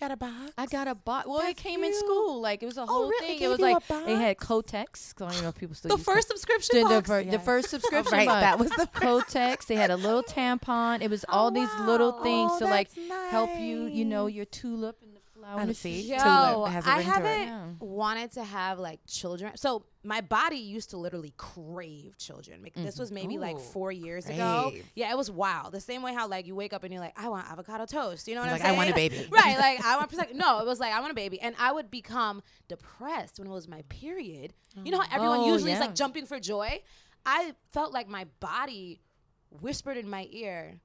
[0.00, 0.52] You got a box?
[0.58, 1.26] I got a box.
[1.28, 2.40] Well, it That's came in school.
[2.40, 3.26] Like it was a oh, whole really?
[3.26, 3.38] thing.
[3.38, 3.76] Gave It was like
[4.08, 4.46] it had box?
[4.46, 5.14] Kotex.
[5.14, 6.30] 'cause I don't even know if people still the use first Kotex.
[6.32, 7.08] subscription The, the, box.
[7.08, 7.44] fir- the Yes.
[7.44, 8.40] first subscription right, box.
[8.40, 8.86] that was the.
[8.94, 9.66] Kotex.
[9.66, 11.00] They had a little tampon.
[11.00, 13.86] It was all these little oh, things Oh, to like that's help you.
[13.86, 15.60] You know your tulip and the flower.
[15.60, 16.00] And see.
[16.02, 17.14] Yo, Tulip has a I ring to it.
[17.14, 17.66] haven't Yeah.
[17.80, 19.56] wanted to have like children.
[19.56, 22.62] So my body used to literally crave children.
[22.62, 23.14] Like, This was mm-hmm.
[23.14, 24.72] maybe like four years ago.
[24.94, 25.72] Yeah, it was wild.
[25.72, 28.28] The same way how like you wake up and you're like, I want avocado toast.
[28.28, 29.26] You know what You're I'm like, I want a baby.
[29.30, 29.58] right.
[29.58, 30.34] Like I want protect.
[30.34, 33.52] No, it was like I want a baby, and I would become depressed when it
[33.52, 34.52] was my period.
[34.82, 35.14] You know how mm.
[35.14, 36.82] everyone Oh, usually is like jumping for joy.
[37.24, 39.00] I felt like my body
[39.60, 40.80] whispered in my ear.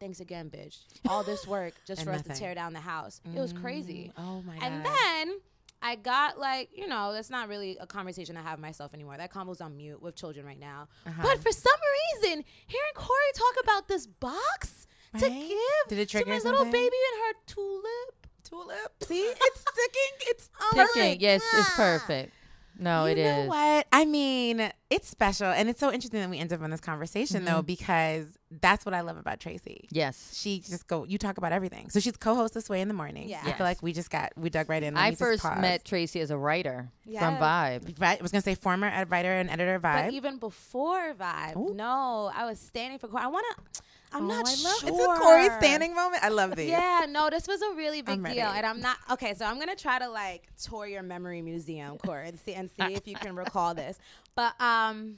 [0.00, 0.78] Thanks again, bitch.
[1.08, 3.20] All this work just And for us to tear down the house.
[3.34, 4.12] It was crazy.
[4.18, 4.22] Mm.
[4.22, 4.92] Oh my And god.
[4.92, 5.40] then
[5.84, 9.18] I got like, you know, that's not really a conversation I have myself anymore.
[9.18, 10.88] That convo's on mute with children right now.
[11.06, 11.22] Uh-huh.
[11.22, 11.78] But for some
[12.22, 14.86] reason, hearing Cori talk about this box
[15.18, 16.78] to give Did it to my trigger little baby
[17.12, 18.26] and her tulip.
[18.44, 19.04] tulip.
[19.04, 20.28] See, it's sticking.
[20.28, 21.20] It's perfect.
[21.20, 22.32] Yes, it's perfect.
[22.78, 23.24] No, it is.
[23.24, 23.86] you it know what?
[23.92, 27.44] I mean, it's special, and it's so interesting that we end up on this conversation
[27.44, 27.66] though, mm-hmm.
[27.66, 28.26] because
[28.60, 29.88] that's what I love about Tracy.
[29.90, 30.36] Yes.
[30.36, 31.04] She just go.
[31.04, 31.90] You talk about everything.
[31.90, 33.28] So she's co-host this way in the morning.
[33.28, 33.40] Yeah.
[33.44, 34.94] I feel like we just got we dug right in.
[34.94, 38.00] Let I first met Tracy as a writer from Vibe.
[38.00, 40.06] Right, I was gonna say former ed- writer and editor of Vibe.
[40.06, 41.74] But even before Vibe, Ooh.
[41.74, 43.22] no, I was standing for Cori.
[43.22, 43.82] I want to,
[44.14, 44.88] I'm Oh, not I sure.
[44.88, 46.22] It's a Cori standing moment.
[46.24, 46.70] I love these.
[46.70, 49.34] Yeah, no, this was a really big deal, and I'm not okay.
[49.34, 52.94] So I'm gonna try to like tour your memory museum, Cori, and see and see
[52.94, 53.98] if you can recall this.
[54.36, 55.16] But um,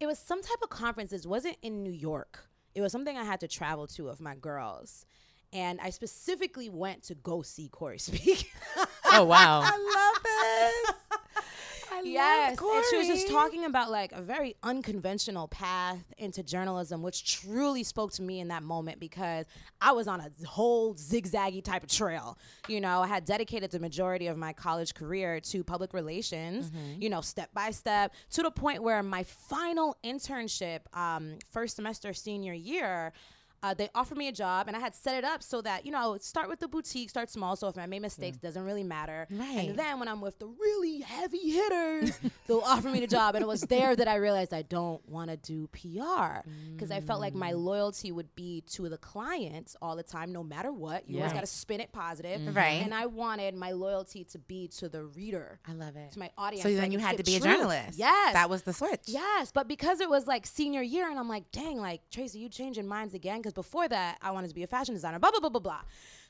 [0.00, 1.12] it was some type of conference.
[1.12, 2.46] It wasn't in New York.
[2.74, 5.04] It was something I had to travel to of my girls,
[5.52, 8.50] and I specifically went to go see Cori speak.
[9.12, 9.60] Oh wow.
[9.64, 10.96] I love this.
[11.92, 17.02] I Yes, and she was just talking about like a very unconventional path into journalism,
[17.02, 19.46] which truly spoke to me in that moment because
[19.80, 22.38] I was on a whole zigzaggy type of trail.
[22.68, 26.70] You know, I had dedicated the majority of my college career to public relations.
[26.70, 27.02] Mm-hmm.
[27.02, 32.12] You know, step by step to the point where my final internship, um, first semester
[32.12, 33.12] senior year.
[33.64, 35.92] Uh, they offered me a job and I had set it up so that, you
[35.92, 37.56] know, I would start with the boutique, start small.
[37.56, 39.26] So if I made mistakes, doesn't really matter.
[39.30, 39.68] Right.
[39.70, 43.36] And then when I'm with the really heavy hitters, they'll offer me the job.
[43.36, 47.00] And it was there that I realized I don't want to do PR because I
[47.00, 47.64] felt like my Mm.
[47.64, 51.08] loyalty would be to the clients all the time, no matter what.
[51.08, 52.40] You always got to spin it positive.
[52.42, 52.54] Mm-hmm.
[52.56, 52.82] Right.
[52.84, 56.12] And I wanted my loyalty to be to the reader, I love it.
[56.12, 56.64] to my audience.
[56.64, 57.98] So I then could you had to give be a journalist.
[57.98, 58.34] Yes.
[58.34, 59.04] That was the switch.
[59.06, 62.48] Yes, but because it was like senior year, and I'm like, dang, like Tracy, you
[62.50, 63.38] changing minds again?
[63.38, 65.18] Because before that, I wanted to be a fashion designer.
[65.18, 65.80] Blah blah blah blah blah.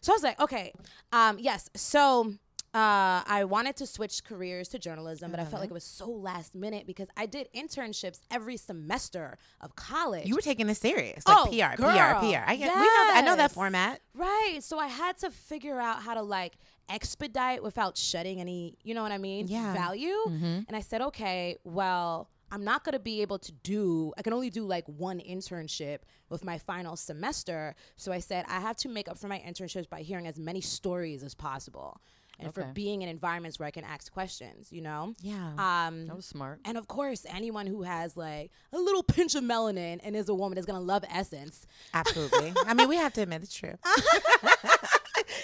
[0.01, 0.73] So I was like, okay,
[1.13, 1.71] um, yes.
[1.75, 2.35] So
[2.75, 6.11] uh, I wanted to switch careers to journalism, but I felt like it was so
[6.11, 10.27] last minute because I did internships every semester of college.
[10.27, 11.93] You were taking this serious, like Oh, PR, girl.
[11.93, 12.43] PR, PR.
[12.47, 13.55] I get, we know, I know that Yes.
[13.55, 14.01] format.
[14.13, 14.59] Right.
[14.61, 16.55] So I had to figure out how to like
[16.89, 19.47] expedite without shedding any, you know what I mean?
[19.49, 19.73] Yeah.
[19.73, 20.17] Value.
[20.27, 24.33] And I said, okay, well, I'm not going to be able to do, I can
[24.33, 27.74] only do like one internship with my final semester.
[27.96, 30.61] So I said, I have to make up for my internships by hearing as many
[30.61, 32.00] stories as possible.
[32.40, 34.73] And for being in environments where I can ask questions.
[34.73, 35.14] You know.
[35.23, 35.53] Yeah.
[35.57, 36.61] Um, That was smart.
[36.64, 40.35] and of course, anyone who has like a little pinch of melanin and is a
[40.35, 41.66] woman is gonna love Essence.
[41.92, 42.53] Absolutely.
[42.66, 43.75] I mean, we have to admit it's true.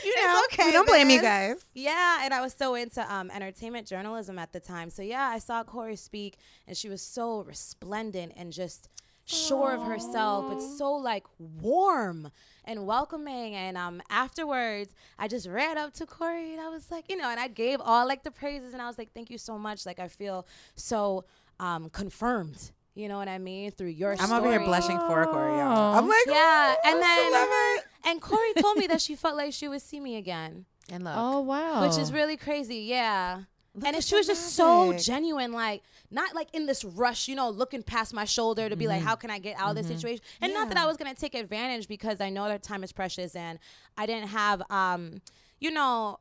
[0.05, 1.64] you It's know, okay, we don't blame you guys.
[1.74, 4.90] Yeah, and I was so into um, entertainment journalism at the time.
[4.90, 8.88] So yeah, I saw Cori speak, and she was so resplendent and just
[9.31, 11.25] sure of herself, but so like
[11.61, 12.31] warm
[12.64, 13.55] and welcoming.
[13.55, 17.29] And um, afterwards, I just ran up to Cori and I was like, you know,
[17.29, 19.87] and I gave all like the praises, and I was like, thank you so much.
[19.87, 21.25] Like I feel so
[21.59, 22.73] um, confirmed.
[22.95, 24.16] You know what I mean through your.
[24.19, 25.97] I'm over here blushing for Cori, y'all.
[25.97, 29.69] I'm like, Yeah, "Oh, and then and Cori told me that she felt like she
[29.69, 31.83] would see me again and look, Oh wow.
[31.87, 32.79] which is really crazy.
[32.79, 33.43] Yeah.
[33.74, 37.50] Look and she was just so genuine, like not like in this rush, you know,
[37.50, 39.06] looking past my shoulder to be like, mm-hmm.
[39.06, 39.94] how can I get out of this mm-hmm.
[39.94, 40.24] situation?
[40.40, 43.37] And not that I was gonna take advantage because I know that time is precious,
[43.37, 43.59] and
[43.96, 45.22] I didn't have, um,
[45.61, 46.18] you know,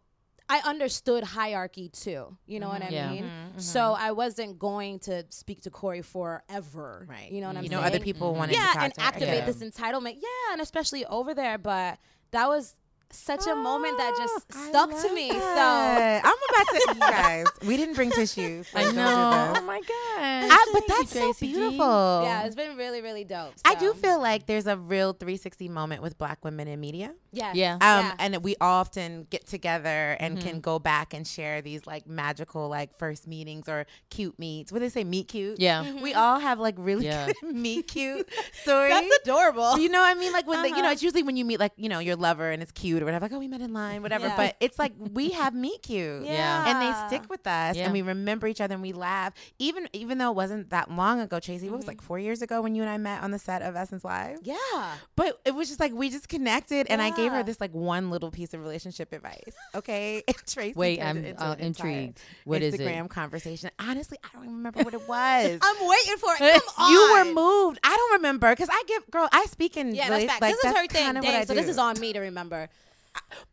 [0.49, 2.35] I understood hierarchy too.
[2.47, 2.93] You know what I mm-hmm.
[2.93, 3.11] Yeah.
[3.11, 3.31] mean?
[3.57, 7.05] So I wasn't going to speak to Cori forever.
[7.07, 7.31] right.
[7.31, 7.81] You know what I'm You saying?
[7.81, 9.45] know, other people wanted yeah, to talk and activate Yeah.
[9.45, 10.15] this entitlement.
[10.15, 11.99] Yeah, and especially over there, but
[12.31, 12.75] that was
[13.11, 15.29] such a moment that just stuck to love me.
[15.29, 15.37] So.
[15.37, 17.45] I'm about to, you guys.
[17.65, 18.67] We didn't bring tissues.
[18.67, 19.53] so I don't do know.
[19.57, 19.87] Oh my god.
[20.51, 22.21] I- but Thank you, that's so beautiful.
[22.23, 23.53] yeah, it's been really, really dope.
[23.65, 27.13] I do feel like there's a real 360 moment with Black women in media.
[27.31, 27.73] yeah, Yeah.
[27.73, 28.13] Um, Yeah.
[28.19, 30.47] and we often get together and Mm-hmm.
[30.47, 34.71] can go back and share these like magical like first meetings or cute meets.
[34.71, 35.03] What do they say?
[35.03, 35.59] Meet cute.
[35.59, 35.91] Yeah.
[36.01, 37.31] We all have like really Yeah.
[37.43, 38.29] meet cute
[38.61, 38.93] stories.
[38.93, 39.79] that's adorable.
[39.79, 40.31] You know what I mean?
[40.31, 40.91] Like when the, you know, Uh-huh.
[40.91, 43.25] it's usually when you meet like you know your lover and it's cute or whatever.
[43.25, 44.27] Like oh, we met in line, whatever.
[44.27, 44.35] Yeah.
[44.37, 46.67] But it's like we have meet cute, Yeah.
[46.67, 47.83] and they stick with us, Yeah.
[47.85, 49.33] and we remember each other and we laugh.
[49.59, 52.41] Even even though it wasn't that long ago, Tracy, what was it, like four years
[52.41, 54.39] ago when you and I met on the set of Essence Live.
[54.43, 54.95] Yeah.
[55.15, 58.09] But it was just like we just connected, and I gave her this like one
[58.09, 59.53] little piece of relationship advice.
[59.75, 60.73] Okay, and Tracy.
[60.75, 62.19] Wait, I'm uh, intrigued.
[62.45, 63.69] What is Instagram conversation.
[63.79, 65.59] Honestly, I don't remember what it was.
[65.61, 66.61] I'm waiting for it.
[66.75, 66.91] Come on.
[66.91, 67.79] you were moved.
[67.83, 69.27] I don't remember because I give girl.
[69.31, 70.41] I speak in Yeah, really, that's fact.
[70.41, 71.21] like this is her thing.
[71.21, 72.69] Dang, so this is on me to remember.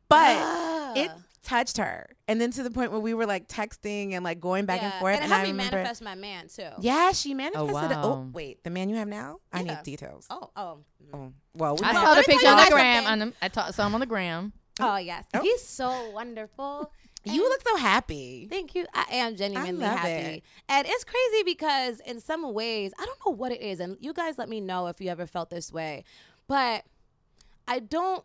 [0.09, 0.93] But Ah.
[0.95, 1.11] it
[1.43, 4.67] touched her, and then to the point where we were like texting and like going
[4.67, 5.15] back and forth.
[5.17, 6.69] And it And, I me remember, manifest my man too.
[6.81, 7.69] yeah, she manifested.
[7.73, 8.27] Oh wow.
[8.33, 9.39] wait, the man you have now?
[9.53, 10.27] I need details.
[10.31, 10.79] Oh, oh.
[11.13, 13.05] Oh, well, we I saw the let me tell picture on the gram.
[13.05, 13.23] something.
[13.23, 14.53] On the, I ta- saw him on the gram.
[14.81, 15.25] Oh yes.
[15.35, 15.41] Oh.
[15.41, 16.91] He's so wonderful.
[17.25, 18.47] you look so happy.
[18.51, 18.87] Thank you.
[18.95, 20.11] I am genuinely love happy.
[20.11, 20.43] it.
[20.69, 23.81] And it's crazy because in some ways, I don't know what it is.
[23.81, 26.05] And you guys let me know if you ever felt this way.
[26.49, 26.85] But
[27.69, 28.25] I don't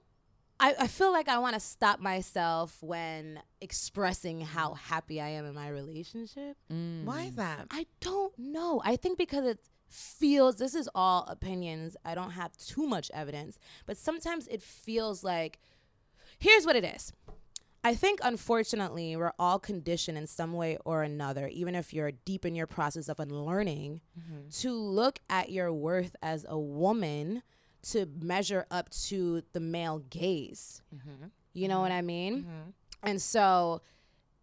[0.61, 5.45] I, I feel like I want to stop myself when expressing how happy I am
[5.45, 6.55] in my relationship.
[6.71, 7.03] Mm.
[7.03, 7.65] Why is that?
[7.71, 8.79] I don't know.
[8.85, 11.97] I think because it feels this is all opinions.
[12.05, 15.59] I don't have too much evidence, but sometimes it feels like
[16.37, 17.11] here's what it is.
[17.83, 22.45] I think unfortunately we're all conditioned in some way or another, even if you're deep
[22.45, 24.49] in your process of unlearning, mm-hmm.
[24.59, 27.41] to look at your worth as a woman
[27.83, 30.81] to measure up to the male gaze.
[30.95, 31.27] Mm-hmm.
[31.53, 32.39] You know what I mean?
[32.39, 32.49] Mm-hmm.
[32.49, 33.09] Mm-hmm.
[33.09, 33.81] And so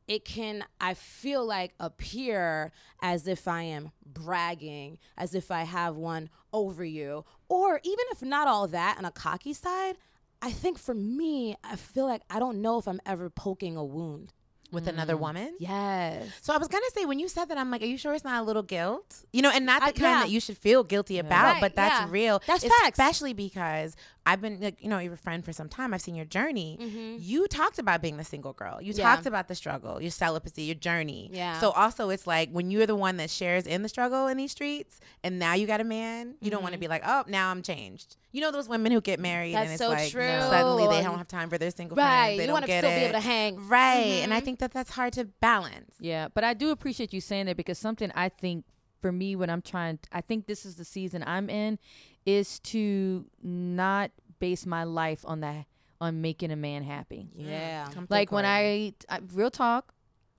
[0.08, 2.72] it can i feel like appear
[3.02, 7.26] as if i am bragging as if i have one over you.
[7.50, 9.96] Or even if not all that on a cocky side
[10.40, 13.84] i think for me i feel like i don't know if i'm ever poking a
[13.84, 14.32] wound
[14.70, 15.54] With another woman?
[15.58, 18.12] yes So I was gonna say when you said that, I'm like, are you sure
[18.14, 19.24] it's not a little guilt?
[19.32, 20.20] You know, and not the I- kind yeah.
[20.24, 22.08] that you should feel guilty about, Right, but that's yeah.
[22.10, 22.42] real.
[22.46, 22.98] That's facts.
[22.98, 25.94] Especially because I've been, like, you know, you're friend for some time.
[25.94, 27.16] I've seen your journey.
[27.18, 28.82] You talked about being the single girl.
[28.82, 29.02] You Mm-hmm.
[29.02, 31.30] Talked about the struggle, your celibacy, your journey.
[31.32, 31.58] Yeah.
[31.60, 34.50] So also, it's like when you're the one that shares in the struggle in these
[34.52, 37.50] streets, and now you got a man, you don't want to be like, oh, now
[37.50, 38.16] I'm changed.
[38.32, 39.72] You know those women who get married and Mm-hmm.
[39.72, 40.22] It's so like true.
[40.22, 42.36] suddenly they don't have time for their single right friends.
[42.36, 44.20] They you don't want to get still be able to hang Right.
[44.22, 45.94] And I think that that's hard to balance.
[46.00, 48.64] Yeah, but I do appreciate you saying that because something I think
[49.00, 51.78] for me when I'm trying I think this is the season I'm in
[52.26, 54.10] is to not
[54.40, 55.66] base my life on that
[56.00, 57.28] on making a man happy.
[57.34, 59.92] yeah Come Like when I, I real talk,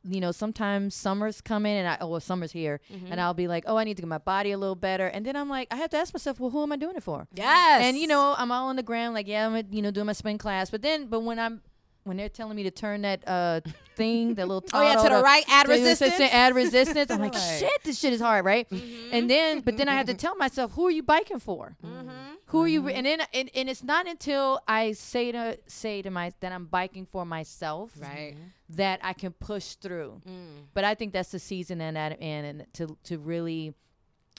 [0.03, 3.19] you know, sometimes summer's coming and I oh well, summer's here and mm-hmm.
[3.19, 5.35] I'll be like, "Oh, I need to get my body a little better." And then
[5.35, 7.81] I'm like, I have to ask myself, "Well, who am I doing it for?" yes
[7.83, 10.13] And you know, I'm all on the ground, like, yeah, I'm you know doing my
[10.13, 10.69] spin class.
[10.69, 11.61] But then, but when I'm
[12.03, 13.61] when they're telling me to turn that uh
[13.95, 17.11] thing, that little oh yeah to the right add resistance add resistance.
[17.11, 17.57] I'm like, Right.
[17.59, 18.69] shit, this shit is hard, right?
[18.69, 19.13] Mm-hmm.
[19.13, 21.75] And then, but then I have to tell myself, who are you biking for?
[21.85, 22.09] Mm-hmm.
[22.47, 22.81] Who are you?
[22.81, 22.97] Mm-hmm.
[22.97, 26.65] And then, and, and it's not until I say to say to my that I'm
[26.65, 28.35] biking for myself, right
[28.69, 30.21] that I can push through.
[30.27, 30.67] Mm.
[30.73, 33.73] But I think that's the season that I'm and to to really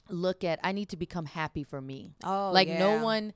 [0.09, 0.59] look at.
[0.63, 2.13] I need to become happy for me.
[2.23, 2.79] oh like yeah.
[2.79, 3.33] no one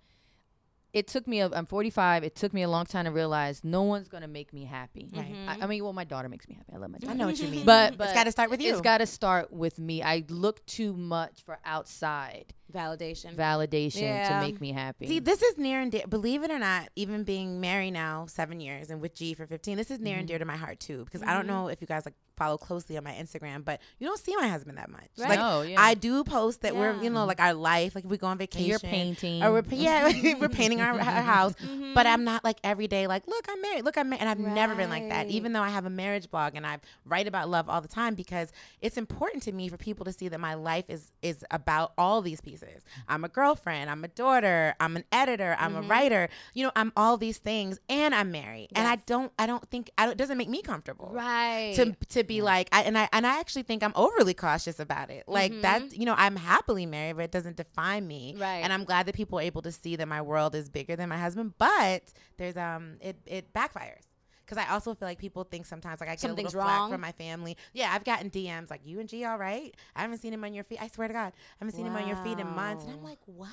[0.96, 1.42] it took me.
[1.42, 2.24] A, I'm 45.
[2.24, 5.10] It took me a long time to realize no one's gonna make me happy.
[5.14, 5.34] Right.
[5.34, 5.50] Mm-hmm.
[5.50, 6.72] I, I mean, well, my daughter makes me happy.
[6.74, 7.12] I love my daughter.
[7.12, 7.66] I know what you mean.
[7.66, 8.72] But, but it's got to start with you.
[8.72, 10.02] It's got to start with me.
[10.02, 13.36] I look too much for outside Validation.
[13.36, 14.30] validation Yeah.
[14.42, 15.08] to make me happy.
[15.08, 16.04] See, this is near and dear.
[16.08, 19.78] Believe it or not, even being married now seven years and with G for fifteen,
[19.78, 20.20] this is near Mm-hmm.
[20.20, 21.04] and dear to my heart too.
[21.06, 24.06] Because I don't know if you guys like follow closely on my Instagram, but you
[24.08, 25.08] don't see my husband that much.
[25.18, 25.30] Right.
[25.30, 25.80] Like No, yeah.
[25.80, 28.38] I do post that we're you know like our life, like if we go on
[28.38, 29.42] vacation, you're painting.
[29.44, 31.54] or we're yeah we're painting our, our house.
[31.56, 31.94] Mm-hmm.
[31.94, 34.40] But I'm not like every day like look I'm married, look I'm married, and I've
[34.40, 35.28] never been like that.
[35.28, 38.16] Even though I have a marriage blog and I write about love all the time
[38.16, 38.52] because
[38.82, 42.22] it's important to me for people to see that my life is is about all
[42.22, 42.84] these pieces.
[43.08, 45.84] I'm a girlfriend, I'm a daughter, I'm an editor, I'm Mm-hmm.
[45.86, 46.30] a writer.
[46.54, 48.70] You know, I'm all these things, and I'm married.
[48.76, 51.74] And I don't I don't think I don't, it doesn't make me comfortable Right.
[51.76, 55.10] to to be like I and I and I actually think I'm overly cautious about
[55.10, 55.24] it.
[55.28, 58.34] Like that, you know, I'm happily married, but it doesn't define me.
[58.34, 58.42] Mm-hmm.
[58.42, 58.62] Right.
[58.64, 61.10] And I'm glad that people are able to see that my world is bigger than
[61.10, 61.54] my husband.
[61.58, 64.06] But there's um it it backfires.
[64.46, 66.92] Because I also feel like people think sometimes like I get Something's a little flack
[66.92, 67.58] from my family.
[67.74, 69.76] Yeah, I've gotten DMs like you and G all right.
[69.96, 70.80] I haven't seen him on your feed.
[70.80, 72.84] I swear to God, I haven't seen him on your feed in months.
[72.84, 73.50] And I'm like, what?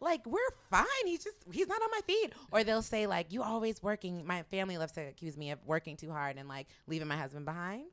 [0.00, 0.86] Like we're fine.
[1.04, 2.32] He's just he's not on my feed.
[2.50, 4.26] Or they'll say like you always working.
[4.26, 7.44] My family loves to accuse me of working too hard and like leaving my husband
[7.44, 7.84] behind.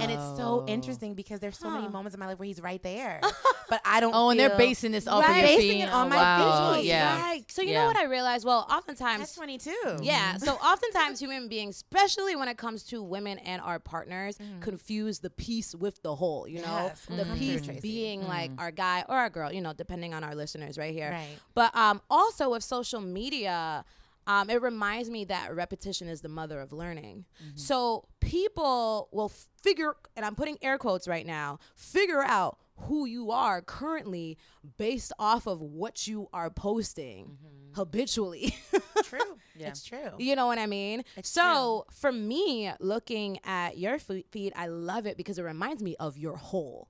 [0.00, 0.64] And it's so Oh.
[0.66, 3.20] interesting because there's so many moments in my life where he's right there,
[3.68, 4.14] but I don't.
[4.14, 5.38] oh, and they're feel- basing this off of Right.
[5.38, 5.82] your Basing feed.
[5.82, 6.74] it on oh, my wow.
[6.74, 6.84] feed.
[6.86, 7.20] Yeah.
[7.20, 7.50] Right.
[7.50, 7.80] So you Yeah.
[7.80, 8.44] know what I realized?
[8.44, 10.04] Well, oftentimes That's oftentimes 22.
[10.04, 10.36] Yeah.
[10.36, 15.30] So oftentimes human beings, especially when it comes to women and our partners, confuse the
[15.30, 16.86] piece with the whole, you know?
[16.86, 17.02] Yes.
[17.08, 17.38] The Mhm.
[17.38, 17.80] piece Tracy.
[17.80, 21.10] being like our guy or our girl, you know, depending on our listeners right here.
[21.10, 21.38] Right.
[21.54, 23.84] But um also with social media,
[24.26, 27.24] um, it reminds me that repetition is the mother of learning.
[27.54, 29.30] So people will
[29.62, 34.36] figure, and I'm putting air quotes right now, figure out who you are currently
[34.76, 37.38] based off of what you are posting
[37.74, 38.56] habitually.
[39.04, 39.18] True.
[39.58, 39.68] Yeah.
[39.68, 40.10] It's true.
[40.18, 41.02] You know what I mean?
[41.16, 45.96] It's so for me, looking at your feed, I love it because it reminds me
[45.98, 46.88] of your whole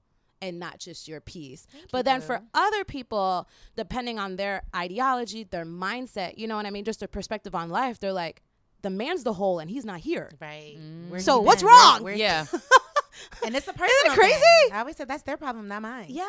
[0.49, 1.67] and not just your piece.
[1.93, 6.71] but then for other people, depending on their ideology, their mindset, you know what I
[6.71, 8.43] mean, just their perspective on life, they're like,
[8.83, 10.31] the man's the whole and he's not here.
[10.41, 10.77] Right.
[10.79, 11.09] Mm.
[11.11, 11.71] Where's So he what's been?
[11.71, 12.17] Where- wrong?
[12.17, 12.47] Yeah.
[13.45, 14.35] And it's a personal crazy?
[14.35, 14.71] thing.
[14.73, 16.07] I always said that's their problem, not mine.
[16.09, 16.25] Yeah,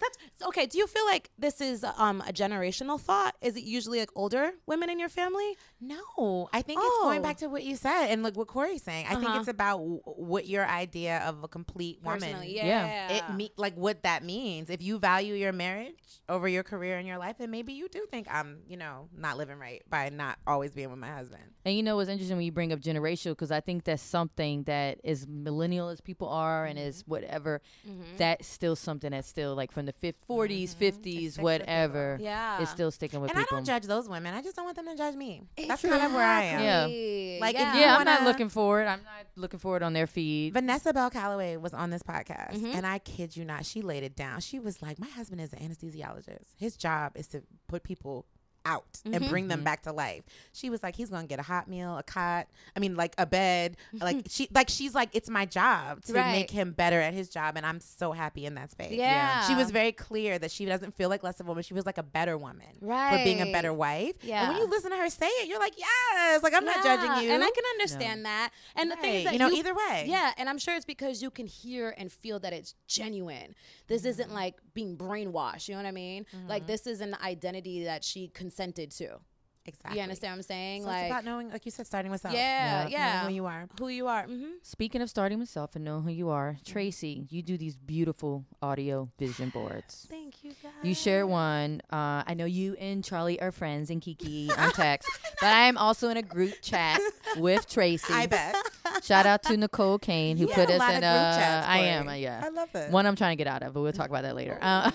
[0.00, 0.18] that's
[0.48, 0.66] okay.
[0.66, 3.34] Do you feel like this is um a generational thought?
[3.40, 5.56] Is it usually like older women in your family?
[5.80, 7.22] No, I think it's going Oh.
[7.22, 9.06] back to what you said and like what Cori's saying.
[9.06, 9.38] I think Uh-huh.
[9.40, 12.20] it's about w- what your idea of a complete woman.
[12.20, 12.66] Personally, Yeah.
[12.66, 13.12] yeah.
[13.16, 14.70] It me like what that means.
[14.70, 15.94] If you value your marriage
[16.28, 19.36] over your career and your life, then maybe you do think I'm, you know, not
[19.36, 21.42] living right by not always being with my husband.
[21.64, 24.62] And you know what's interesting when you bring up generational because I think that's something
[24.64, 28.16] that as millennial as people are and is whatever, Mm-hmm.
[28.18, 32.18] that's still something that's still like from the fif- 40s, 50s, sticks with whatever.
[32.20, 32.60] Yeah.
[32.62, 33.58] It's still sticking with and I people.
[33.58, 34.34] don't judge those women.
[34.34, 35.42] I just don't want them to judge me.
[35.68, 36.62] That's kind of where I am.
[36.62, 36.84] Yeah.
[36.86, 37.38] Exactly.
[37.40, 37.74] Like, if yeah.
[37.74, 38.86] you yeah, I'm not looking for it.
[38.86, 40.52] I'm not looking for it on their feed.
[40.52, 42.74] Vanessa Bell Calloway was on this podcast, Mhm.
[42.74, 44.40] and I kid you not, she laid it down.
[44.40, 46.54] She was like, "My husband is an anesthesiologist.
[46.56, 48.26] His job is to put people
[48.64, 49.28] out and Mhm.
[49.28, 52.02] bring them back to life." She was like, "He's gonna get a hot meal, a
[52.02, 52.46] cot.
[52.76, 53.76] I mean, like a bed.
[53.92, 56.32] Like she, like she's like, it's my job to Right.
[56.32, 59.46] make him better at his job, and I'm so happy in that space." Yeah.
[59.46, 61.62] She was very clear that she doesn't feel like less of a woman.
[61.62, 64.14] She was like a better woman right for being a better wife.
[64.26, 67.24] And when you listen to her say it, you're like, yes, like I'm not judging
[67.24, 67.32] you.
[67.32, 68.50] and I can understand that.
[68.76, 70.06] And the thing is that you know, you- either way.
[70.08, 73.54] Yeah, and I'm sure it's because you can hear and feel that it's genuine.
[73.86, 74.34] This isn't Mm-hmm.
[74.34, 75.68] like being brainwashed.
[75.68, 76.26] You know what I mean?
[76.48, 79.18] Like this is an identity that she consented to.
[79.66, 79.96] Exactly.
[79.96, 80.82] You understand what I'm saying?
[80.82, 82.34] So like, it's about knowing, like you said, starting with self.
[82.34, 82.88] yeah, Yeah.
[82.88, 83.68] yeah, Knowing who you are.
[83.78, 84.24] who you are.
[84.24, 87.74] hmm Speaking of starting with self and knowing who you are, Tracy, you do these
[87.74, 90.06] beautiful audio vision boards.
[90.10, 90.72] Thank you, guys.
[90.82, 91.80] You share one.
[91.90, 95.08] Uh, I know you and Charlie are friends and Kiki on text,
[95.40, 97.00] but I am also in a group chat
[97.38, 98.12] with Tracy.
[98.12, 98.54] I bet.
[99.02, 101.36] Shout out to Nicole Kane who You put a us lot in of group a.
[101.38, 102.08] chats, I am.
[102.08, 102.42] uh, yeah.
[102.44, 102.90] I love it.
[102.90, 104.58] One I'm trying to get out of, but we'll talk about that later.
[104.60, 104.90] Uh,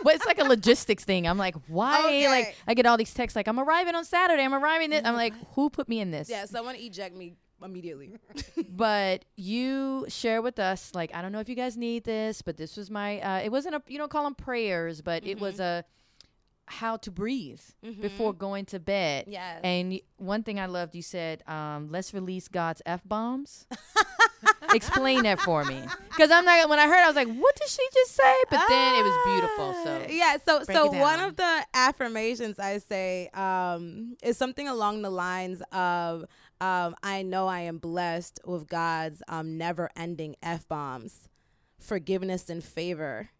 [0.04, 1.26] but it's like a logistics thing.
[1.26, 2.00] I'm like, why?
[2.00, 2.28] Okay.
[2.28, 4.42] Like, I get all these texts like, I'm arriving on Saturday.
[4.42, 4.90] I'm arriving.
[4.90, 5.02] This.
[5.04, 6.28] I'm like, who put me in this?
[6.28, 8.12] Yeah, someone eject me immediately.
[8.68, 12.56] But you share with us, like, I don't know if you guys need this, but
[12.56, 13.20] this was my.
[13.20, 13.82] Uh, it wasn't a.
[13.86, 15.84] You don't call them prayers, but it was a
[16.70, 17.60] how to breathe
[18.00, 19.24] before going to bed.
[19.26, 19.60] Yes.
[19.64, 23.66] And one thing I loved, you said, um, let's release God's F bombs.
[24.74, 25.80] Explain that for me.
[26.08, 28.34] Because I'm not, when I heard, I was like, what did she just say?
[28.50, 29.74] But then it was beautiful.
[29.84, 34.68] So, Uh, yeah so Break so one of the affirmations i say um is something
[34.68, 36.24] along the lines of
[36.60, 41.28] um i know i am blessed with god's um never ending f-bombs
[41.78, 43.30] forgiveness and favor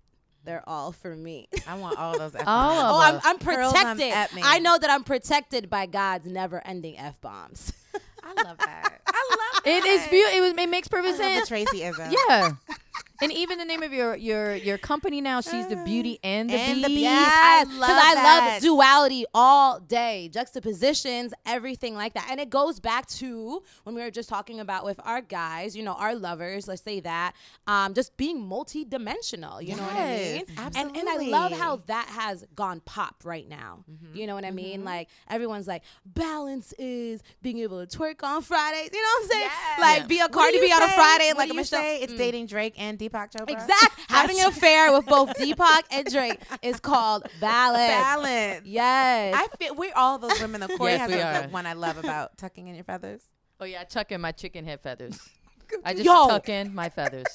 [0.42, 1.48] they're all for me.
[1.66, 2.34] I want all those.
[2.34, 3.20] F All of Oh, I'm.
[3.24, 4.10] I'm protected.
[4.42, 7.74] I know that I'm protected by God's never-ending f bombs.
[8.22, 9.02] I love that.
[9.20, 9.70] I love that.
[9.70, 10.38] It is beautiful.
[10.38, 11.70] It, was, it makes perfect I love the sense.
[11.70, 12.16] Tracyism.
[12.28, 12.52] Yeah.
[13.22, 16.54] And even the name of your your your company now, she's the beauty and the
[16.54, 17.00] And the beast.
[17.02, 22.28] Yes, I because love I love duality all day, juxtapositions, everything like that.
[22.30, 25.82] And it goes back to when we were just talking about with our guys, you
[25.82, 27.34] know, our lovers, let's say that,
[27.66, 29.60] um, just being multi-dimensional.
[29.62, 30.44] You know what I mean?
[30.48, 33.84] Yes, And and I love how that has gone pop right now.
[33.90, 34.16] Mm-hmm.
[34.16, 34.84] You know what I mean?
[34.84, 38.90] Like everyone's like, balance is being able to twerk on Fridays.
[38.92, 39.50] You know what I'm saying?
[39.80, 40.88] Like be a Cardi B on a?
[40.88, 41.80] Friday What like a Michelle.
[41.80, 42.00] say?
[42.02, 42.18] It's Mm.
[42.18, 43.50] dating Drake and Deepak Chopra.
[43.50, 44.00] Exact.
[44.10, 47.88] Having an affair with both Deepak and Drake is called balance.
[47.90, 48.66] Balance.
[48.66, 49.34] Yes.
[49.36, 50.60] I feel we're all those women.
[50.60, 51.42] Though Cori Yes, has we a, are.
[51.42, 53.22] the one I love about tucking in your feathers.
[53.60, 55.18] Oh yeah, I tuck in my chicken head feathers.
[55.84, 56.28] I just Yo.
[56.28, 57.26] tuck in my feathers.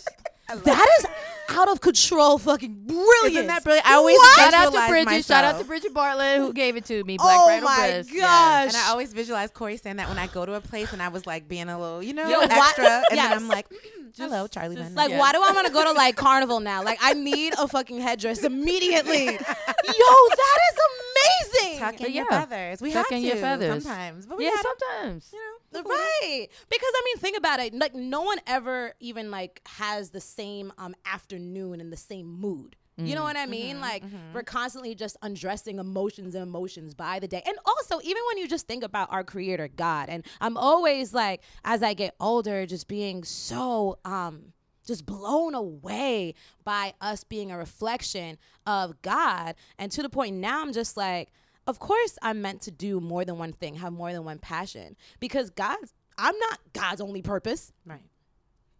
[0.49, 1.05] that is
[1.49, 3.25] out of control fucking brilliant.
[3.35, 3.87] Isn't that brilliant?
[3.87, 5.25] I always Shout out to visualize Bridget.
[5.25, 5.67] Shout out to myself.
[5.67, 7.17] Bridget Bartlett who gave it to me.
[7.17, 8.07] Black Oh Bridal my Bliss.
[8.07, 8.15] gosh.
[8.15, 8.63] Yeah.
[8.63, 11.07] And I always visualize Cori saying that when I go to a place and I
[11.09, 12.85] was like being a little, you know, Yo, why- extra.
[12.85, 13.29] And Yes.
[13.29, 14.95] then I'm like, mm, hello, Charlie Lynn.
[14.95, 15.19] Like, Yeah.
[15.19, 16.83] why do I want to go to like carnival now?
[16.83, 19.25] Like, I need a fucking headdress immediately.
[19.25, 21.79] Yo, that is amazing.
[21.79, 22.81] Tuck in But your feathers.
[22.81, 23.83] We Tuck have in to your feathers.
[23.83, 24.25] sometimes.
[24.25, 25.29] But we Yeah, gotta, sometimes.
[25.33, 26.47] you know, Right.
[26.69, 27.73] Because I mean, think about it.
[27.73, 32.75] Like no one ever even like has the same um afternoon and the same mood.
[32.97, 33.81] You know what I mean?
[33.81, 34.03] like
[34.33, 37.41] we're constantly just undressing emotions and emotions by the day.
[37.45, 41.41] And also, even when you just think about our creator God, and I'm always like,
[41.65, 44.53] as I get older, just being so um
[44.87, 49.55] just blown away by us being a reflection of God.
[49.77, 51.31] And to the point now I'm just like,
[51.67, 54.95] of course I'm meant to do more than one thing, have more than one passion.
[55.19, 57.71] Because God's I'm not God's only purpose.
[57.85, 58.01] Right.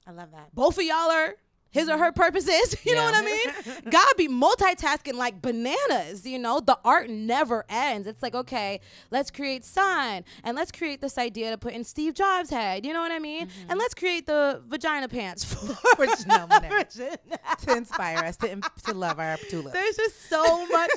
[0.07, 0.53] I love that.
[0.53, 1.35] Both of y'all are
[1.75, 2.21] his or her mm-hmm.
[2.21, 2.75] purposes.
[2.85, 3.45] You know what I mean?
[3.89, 6.59] God be multitasking like bananas, you know?
[6.59, 8.07] The art never ends.
[8.07, 8.79] It's like, okay,
[9.09, 12.85] let's create sign and let's create this idea to put in Steve Jobs' head.
[12.85, 13.47] You know what I mean?
[13.47, 13.71] Mm-hmm.
[13.71, 15.57] And let's create the vagina pants for
[15.95, 16.69] For Janelle Monáe.
[16.69, 17.65] for Janelle.
[17.65, 19.73] to inspire us to, to love our tulips.
[19.73, 20.91] There's just so much.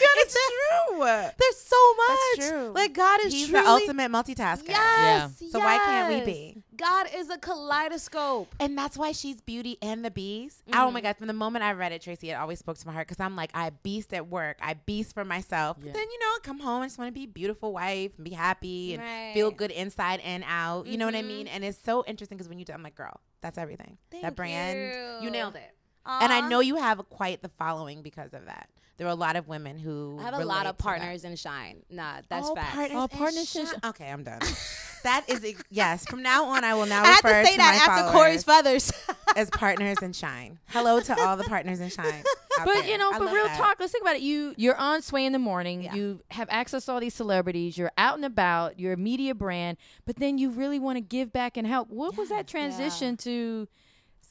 [0.00, 0.98] It's true.
[1.04, 2.18] There's so much.
[2.36, 2.72] That's true.
[2.74, 4.68] Like God is He's truly the ultimate multitasker.
[4.68, 5.42] Yes.
[5.50, 6.26] So why can't we yes.
[6.26, 6.62] be?
[6.76, 8.54] God is a kaleidoscope.
[8.60, 10.62] And that's why she's Beauty and the Beast.
[10.68, 10.94] Oh Mm-hmm.
[10.94, 11.16] my God.
[11.16, 13.34] From the moment I read it, Tracy, it always spoke to my heart because I'm
[13.36, 14.58] like, I beast at work.
[14.62, 15.76] I beast for myself.
[15.78, 15.92] But Yeah.
[15.92, 18.24] then, you know, I come home and just want to be a beautiful wife and
[18.24, 19.56] be happy and feel Right.
[19.56, 20.86] good inside and out.
[20.86, 21.26] You know what I Mhm.
[21.28, 21.46] mean?
[21.48, 23.98] And it's so interesting because when you do, I'm like, girl, that's everything.
[24.10, 25.24] Thank that brand, you.
[25.26, 25.30] you.
[25.30, 25.74] nailed it.
[26.08, 28.68] And I know you have quite the following because of that.
[28.98, 31.84] There are a lot of women who I have a lot of partners in Shine.
[31.88, 32.74] Nah, that's oh, facts.
[32.74, 33.80] Partners Oh, and partners and Shine.
[33.84, 34.40] Okay, I'm done.
[35.04, 36.04] that is ex- yes.
[36.04, 38.42] From now on, I will now I have refer to say that my after Cori's
[38.42, 39.16] followers feathers.
[39.36, 40.58] as partners in Shine.
[40.66, 42.24] Hello to all the partners in Shine.
[42.56, 42.86] But there.
[42.86, 43.56] you know, I but real that.
[43.56, 43.76] talk.
[43.78, 44.22] Let's think about it.
[44.22, 45.82] You you're on Sway in the morning.
[45.84, 45.94] Yeah.
[45.94, 47.78] You have access to all these celebrities.
[47.78, 48.80] You're out and about.
[48.80, 49.78] You're a media brand.
[50.06, 51.88] But then you really want to give back and help.
[51.88, 53.68] What was that transition to?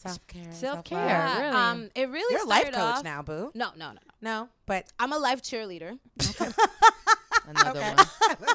[0.07, 0.97] Self care, Self-care.
[1.09, 1.41] self-love.
[1.41, 1.55] really.
[1.55, 3.51] Um, it really You're a life coach off- now, boo.
[3.53, 3.99] No, no, no.
[4.21, 5.99] No, but I'm a life cheerleader.
[7.47, 7.95] Another one.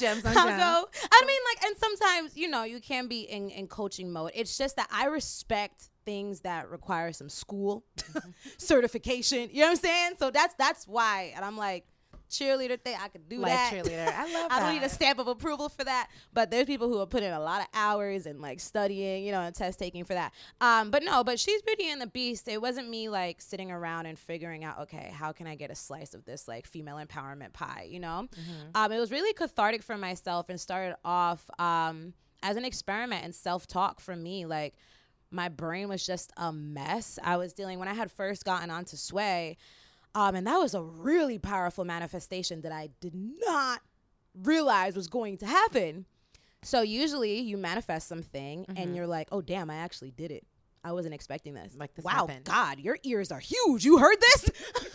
[0.00, 0.34] gems on gems.
[0.34, 0.88] go.
[1.12, 4.32] I mean, like, and sometimes you know you can be in in coaching mode.
[4.34, 7.84] It's just that I respect things that require some school
[8.58, 9.50] certification.
[9.52, 10.12] You know what I'm saying?
[10.18, 11.84] So that's that's why, and I'm like
[12.32, 12.96] cheerleader thing.
[13.00, 13.72] I could do Life that.
[13.72, 14.06] cheerleader.
[14.08, 14.48] I love that.
[14.52, 16.08] I don't need a stamp of approval for that.
[16.32, 19.32] But there's people who have put in a lot of hours and like studying, you
[19.32, 20.32] know, and test taking for that.
[20.60, 22.48] Um, but no, but she's Beauty and the Beast.
[22.48, 25.74] It wasn't me like sitting around and figuring out, okay, how can I get a
[25.74, 28.28] slice of this like female empowerment pie, you know?
[28.74, 33.34] Um, it was really cathartic for myself and started off um, as an experiment and
[33.34, 34.46] self talk for me.
[34.46, 34.74] Like
[35.30, 37.18] my brain was just a mess.
[37.22, 39.56] I was dealing when I had first gotten onto Sway.
[40.14, 43.80] Um, and that was a really powerful manifestation that I did not
[44.42, 46.06] realize was going to happen.
[46.62, 50.46] So usually you manifest something and you're like, oh damn, I actually did it.
[50.84, 51.74] I wasn't expecting this.
[51.76, 52.44] Like this wow, happened.
[52.44, 53.84] God, your ears are huge.
[53.84, 54.50] You heard this?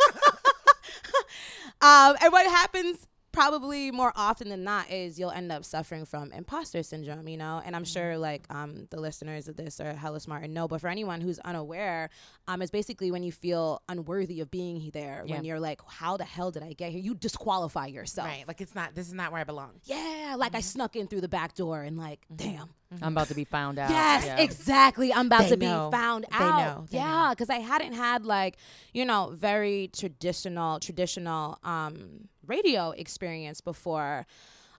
[1.81, 3.07] um, and what happens
[3.37, 7.61] probably more often than not is you'll end up suffering from imposter syndrome, you know?
[7.63, 10.81] And I'm sure like um, the listeners of this are hella smart and know, but
[10.81, 12.09] for anyone who's unaware,
[12.47, 16.23] um, it's basically when you feel unworthy of being there, when you're like, how the
[16.23, 16.99] hell did I get here?
[16.99, 18.27] You disqualify yourself.
[18.27, 18.47] Right.
[18.47, 18.95] Like it's not.
[18.95, 19.71] This is not where I belong.
[19.83, 22.69] Yeah, like I snuck in through the back door and like, damn.
[23.01, 23.89] I'm about to be found out.
[23.91, 24.37] Yes, Yeah.
[24.39, 25.13] exactly.
[25.13, 25.89] I'm about They to know.
[25.91, 26.57] be found They out.
[26.77, 26.85] know.
[26.89, 28.57] They yeah, because I hadn't had like,
[28.93, 34.25] you know, very traditional, traditional um radio experience before.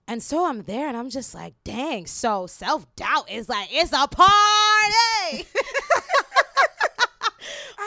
[0.07, 2.07] And so I'm there and I'm just like, dang.
[2.07, 5.47] So self doubt is like, it's a party.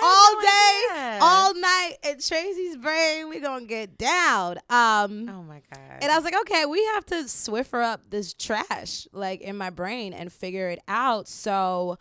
[0.04, 1.18] All no day, idea.
[1.22, 3.28] all night in Tracy's brain.
[3.28, 4.56] We gonna get down.
[4.68, 5.98] Um, Oh my god.
[6.00, 9.70] and I was like, okay, we have to swiffer up this trash like in my
[9.70, 11.28] brain and figure it out.
[11.28, 11.98] So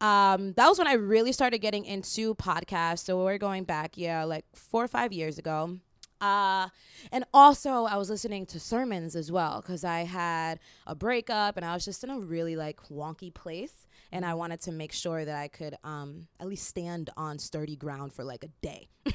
[0.00, 3.00] um, that was when I really started getting into podcasts.
[3.04, 5.78] So we're going back, yeah, like four or five years ago.
[6.20, 6.68] Uh,
[7.12, 11.64] and also I was listening to sermons as well because I had a breakup and
[11.64, 13.86] I was just in a really like wonky place.
[14.12, 17.74] And I wanted to make sure that I could um, at least stand on sturdy
[17.76, 18.88] ground for like a day.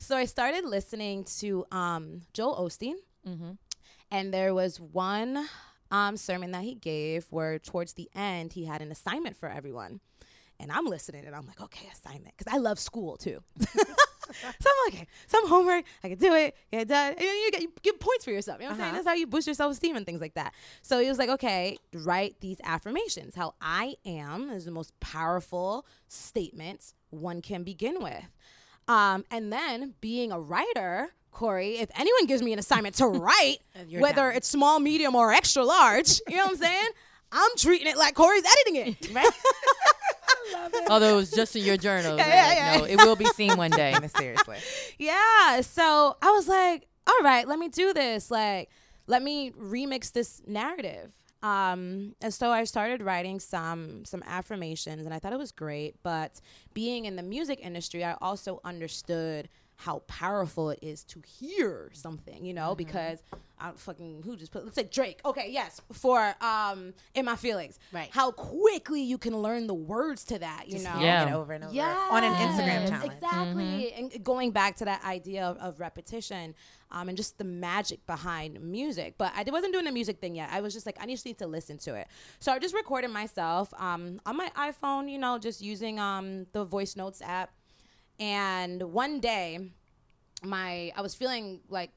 [0.00, 2.94] so I started listening to um, Joel Osteen
[4.10, 5.46] and there was one
[5.90, 10.00] um, sermon that he gave where towards the end he had an assignment for everyone
[10.58, 13.42] and i'm listening and i'm like okay assignment because i love school too
[14.32, 17.50] so i'm like okay some homework i can do it get it done and you
[17.50, 18.96] get you get points for yourself you know what i'm saying Uh-huh.
[18.96, 20.52] that's how you boost your self-esteem and things like that
[20.82, 25.86] so he was like okay write these affirmations how i am is the most powerful
[26.08, 28.24] statement one can begin with
[28.88, 33.58] um, and then being a writer, Cori, if anyone gives me an assignment to write,
[33.98, 34.34] whether down.
[34.36, 36.88] it's small, medium, or extra large, you know what I'm saying?
[37.32, 39.14] I'm treating it like Cori's editing it.
[39.14, 39.30] right?
[40.88, 42.16] Although it was just in your journal.
[42.16, 42.78] Yeah, yeah, yeah.
[42.78, 43.94] No, it will be seen one day.
[44.16, 44.58] Seriously.
[44.98, 45.60] yeah.
[45.60, 48.30] So I was like, all right, let me do this.
[48.30, 48.70] Like,
[49.06, 51.12] let me remix this narrative.
[51.42, 55.96] Um, and so I started writing some some affirmations, and I thought it was great.
[56.02, 56.40] But
[56.74, 62.44] being in the music industry, I also understood how powerful it is to hear something,
[62.44, 63.22] you know, because
[63.60, 65.20] I don't fucking who just put let's say Drake.
[65.24, 67.78] Okay, yes, for um in my feelings.
[67.92, 68.08] Right.
[68.10, 71.00] How quickly you can learn the words to that, you Just know.
[71.00, 71.28] Yeah.
[71.28, 73.12] it over and over Yeah, on an Instagram challenge.
[73.12, 73.92] Exactly.
[73.92, 76.54] And going back to that idea of, of repetition
[76.90, 79.14] um, and just the magic behind music.
[79.18, 80.48] But I wasn't doing the music thing yet.
[80.50, 82.08] I was just like, I just need to listen to it.
[82.40, 86.64] So I just recorded myself um, on my iPhone, you know, just using um, the
[86.64, 87.52] voice notes app.
[88.18, 89.70] And one day,
[90.42, 91.90] my I was feeling like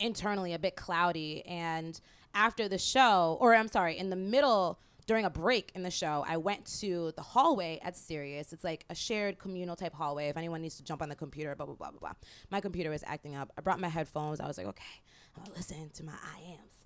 [0.00, 2.00] internally a bit cloudy and
[2.34, 6.24] after the show or I'm sorry in the middle during a break in the show
[6.26, 8.52] I went to the hallway at Sirius.
[8.52, 10.28] It's like a shared communal type hallway.
[10.28, 12.12] If anyone needs to jump on the computer blah blah blah blah blah.
[12.50, 13.52] My computer was acting up.
[13.58, 14.40] I brought my headphones.
[14.40, 15.02] I was like okay
[15.36, 16.84] I'm gonna listen to my I ams.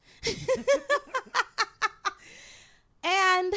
[3.07, 3.55] And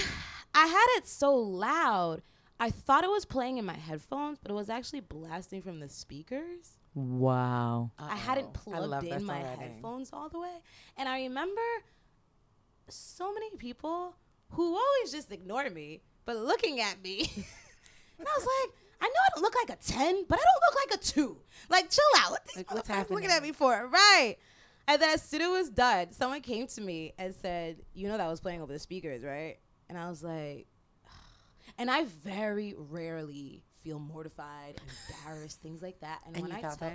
[0.53, 2.21] I had it so loud
[2.59, 5.87] I thought it was playing in my headphones but it was actually blasting from the
[5.87, 7.91] speakers Wow.
[7.99, 8.71] I hadn't Uh-oh.
[8.71, 9.61] I plugged love in my already.
[9.61, 10.55] headphones all the way.
[10.97, 11.61] And I remember
[12.89, 14.15] so many people
[14.53, 17.19] who always just ignore me, but looking at me.
[18.17, 20.61] and I was like, I know I don't look like a 10, but I don't
[20.65, 21.37] look like a 2.
[21.69, 22.31] Like, chill out.
[22.31, 23.87] What these Like, what's motherfuckers looking at me for?
[23.91, 24.37] Right.
[24.87, 28.07] And then as soon as it was done, someone came to me and said, You
[28.07, 29.57] know that was playing over the speakers, right?
[29.87, 30.65] And I was like,
[31.77, 34.75] and I very rarely feel mortified,
[35.25, 36.19] embarrassed, things like that.
[36.25, 36.93] And, And when I felt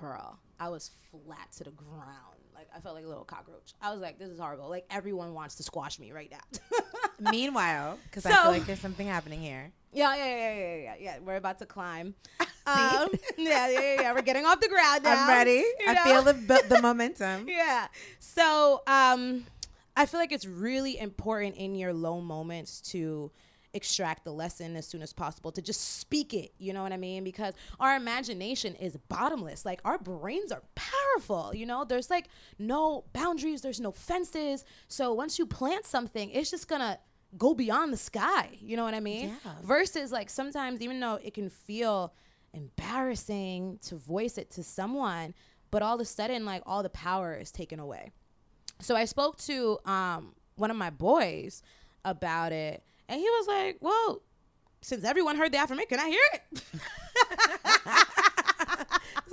[0.00, 2.38] girl, I was flat to the ground.
[2.54, 3.74] Like I felt like a little cockroach.
[3.80, 4.68] I was like, this is horrible.
[4.68, 6.60] Like everyone wants to squash me right now.
[7.30, 9.72] Meanwhile, because I feel like there's something happening here.
[9.92, 11.18] yeah, yeah, yeah, yeah, yeah, yeah.
[11.24, 12.14] We're about to climb.
[12.40, 12.46] um,
[13.36, 14.12] yeah, yeah, yeah, yeah.
[14.12, 15.24] We're getting off the ground now.
[15.24, 15.64] I'm ready.
[15.86, 16.02] I know?
[16.04, 17.48] feel the the momentum.
[17.48, 17.88] yeah.
[18.20, 19.44] So um,
[19.96, 23.32] I feel like it's really important in your low moments to
[23.74, 26.96] extract the lesson as soon as possible to just speak it you know what i
[26.96, 27.24] mean?
[27.24, 29.64] Because our imagination is bottomless.
[29.64, 31.84] Like our brains are powerful you know?
[31.84, 32.26] There's like
[32.58, 34.64] no boundaries there's no fences.
[34.88, 36.98] So once you plant something it's just gonna
[37.38, 39.28] go beyond the sky you know what i mean?
[39.44, 39.52] Yeah.
[39.62, 42.12] versus like sometimes even though it can feel
[42.52, 45.32] embarrassing to voice it to someone
[45.70, 48.10] but all of a sudden like all the power is taken away.
[48.80, 51.62] So I spoke to um, one of my boys
[52.04, 52.82] about it,
[53.12, 54.22] and he was like, "Well,
[54.80, 56.62] since everyone heard the affirmation, can I hear it?"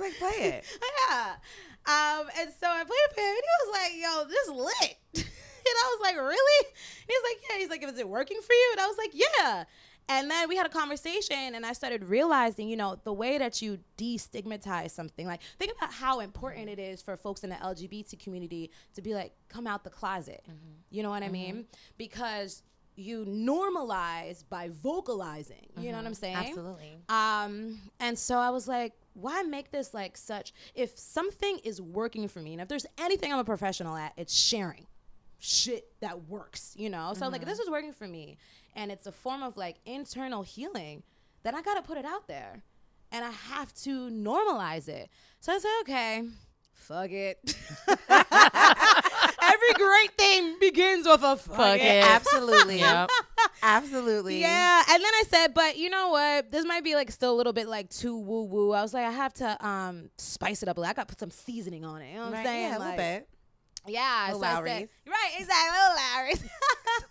[0.00, 0.64] like play it.
[1.10, 1.32] yeah.
[1.86, 4.52] Um, and so I played it for him, and he was like, "Yo, this is
[4.52, 8.08] lit." and I was like, "Really?" And he was like, "Yeah." He's like, "Is it
[8.08, 9.64] working for you?" And I was like, "Yeah."
[10.08, 13.62] And then we had a conversation, and I started realizing, you know, the way that
[13.62, 15.24] you destigmatize something.
[15.24, 19.14] Like, think about how important it is for folks in the LGBT community to be
[19.14, 20.44] like, come out the closet.
[20.90, 21.66] You know what I mean?
[21.96, 22.64] Because
[23.00, 25.66] you normalize by vocalizing.
[25.78, 26.36] You know what I'm saying?
[26.36, 26.98] Absolutely.
[27.08, 30.52] Um, and so I was like, why make this like such?
[30.74, 34.36] If something is working for me, and if there's anything I'm a professional at, it's
[34.36, 34.86] sharing
[35.38, 37.14] shit that works, you know?
[37.16, 38.36] So like, this is working for me,
[38.76, 41.02] and it's a form of like internal healing,
[41.42, 42.62] then I gotta put it out there,
[43.10, 45.08] and I have to normalize it.
[45.40, 46.24] So I said, okay,
[46.74, 47.38] fuck it.
[49.70, 51.84] Every great thing begins with a fuck, Fuck it.
[51.84, 52.04] it.
[52.04, 52.78] Absolutely.
[52.78, 53.10] Yep.
[53.62, 54.40] Absolutely.
[54.40, 56.50] Yeah, and then I said, but you know what?
[56.50, 58.72] This might be like still a little bit like too woo woo.
[58.72, 60.76] I was like, I have to um spice it up.
[60.76, 60.90] a little.
[60.90, 62.10] I got to put some seasoning on it.
[62.12, 62.62] You know what Right, I'm saying?
[62.62, 63.28] yeah, a little Like, bit.
[63.86, 66.42] Yeah, Little so I said- right, exactly, little Lawry's.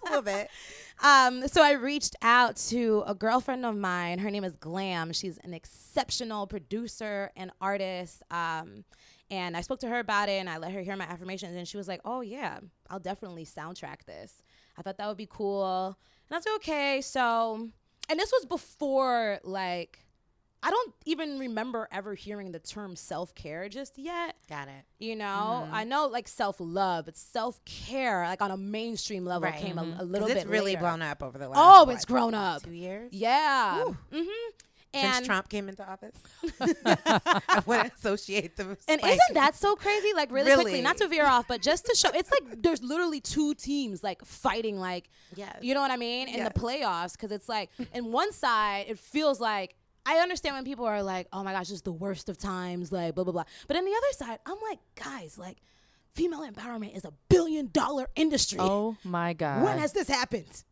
[0.02, 0.50] A little bit.
[1.02, 4.20] Um, so I reached out to a girlfriend of mine.
[4.20, 5.14] Her name is Glam.
[5.14, 8.22] She's an exceptional producer and artist.
[8.30, 8.84] Um,
[9.32, 11.68] and I spoke to her about it and I let her hear my affirmations and
[11.68, 12.60] she was like, "Oh yeah,
[12.90, 14.42] I'll definitely soundtrack this."
[14.78, 15.86] I thought that would be cool.
[16.30, 17.70] And I was like, "Okay." So,
[18.10, 20.00] and this was before like
[20.62, 24.36] I don't even remember ever hearing the term self-care just yet.
[24.50, 24.84] Got it.
[25.00, 25.74] You know, Mm-hmm.
[25.74, 29.54] I know like self love, but self care, like on a mainstream level, Right.
[29.56, 29.66] Mm-hmm.
[29.66, 30.82] came a, a little 'Cause bit it's really later.
[30.82, 31.60] blown up over the last.
[31.62, 32.64] Oh, it's grown up.
[32.64, 33.10] Two years.
[33.14, 33.86] Yeah.
[33.86, 33.98] Woo.
[34.94, 35.06] Mm-hmm.
[35.06, 36.16] Since And Trump came into office,
[36.60, 38.76] I wouldn't associate them.
[38.88, 40.14] and isn't that so crazy?
[40.16, 43.20] Like really, quickly, not to veer off, but just to show, it's like there's literally
[43.22, 45.58] two teams like fighting, like Yes.
[45.62, 46.52] you know what I mean, in Yes.
[46.54, 47.12] the playoffs.
[47.14, 49.76] Because it's like, in one side, it feels like
[50.06, 52.92] I understand when people are like, "Oh my gosh, this is the worst of times,"
[52.92, 53.44] like blah blah blah.
[53.68, 55.58] But on the other side, I'm like, guys, like,
[56.16, 58.58] female empowerment is a billion dollar industry.
[58.60, 59.64] Oh my God.
[59.64, 60.64] when has this happened?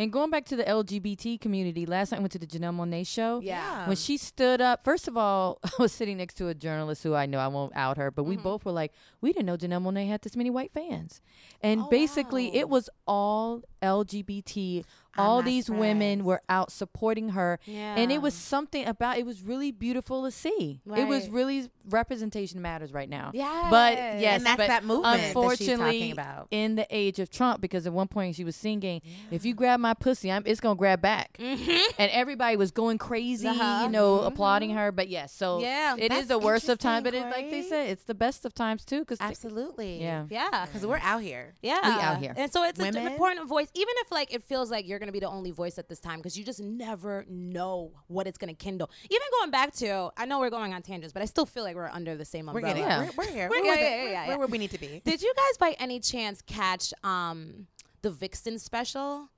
[0.00, 3.04] And going back to the LGBT community, last night I went to the Janelle Monáe
[3.04, 3.40] show.
[3.40, 3.86] Yeah.
[3.88, 7.14] When she stood up, first of all, I was sitting next to a journalist who
[7.14, 8.44] I know I won't out her, but we mm-hmm.
[8.44, 11.20] both were like, we didn't know Janelle Monáe had this many white fans.
[11.60, 12.52] And Oh, basically, wow.
[12.54, 14.84] it was all LGBT.
[15.18, 17.58] All not these women were out supporting her.
[17.66, 20.80] And it was something about it was really beautiful to see.
[20.96, 23.30] It was really representation matters right now.
[23.34, 26.48] yeah But yes, And that's but that movement that she's Unfortunately, talking about.
[26.50, 29.00] in the age of Trump, because at one point she was singing,
[29.30, 33.48] "If you grab my pussy, I'm it's gonna grab back," and everybody was going crazy,
[33.48, 33.84] Uh-huh.
[33.84, 34.92] you know, applauding her.
[34.92, 37.88] But yes, so Yeah, it is the worst of times, but it's like they said,
[37.90, 39.00] it's the best of times too.
[39.00, 40.00] Because Absolutely.
[40.00, 40.66] yeah, Yeah.
[40.66, 41.54] Because we're out here.
[41.62, 41.80] Yeah.
[41.96, 42.34] We out here.
[42.36, 45.20] And so it's an important voice, even if like it feels like you're gonna be
[45.20, 48.90] the only voice at this time, because you just never know what it's gonna kindle.
[49.10, 51.76] Even going back to, I know we're going on tangents, but I still feel like
[51.76, 52.74] we're under the same We're umbrella.
[52.74, 52.82] getting.
[52.90, 53.10] Yeah.
[53.16, 53.48] We're, we're here.
[53.50, 54.28] We're- We're, yeah, yeah, yeah, We're- yeah.
[54.28, 55.02] we're where we need to be.
[55.04, 57.66] Did you guys by any chance catch um
[58.02, 59.28] the Vixen special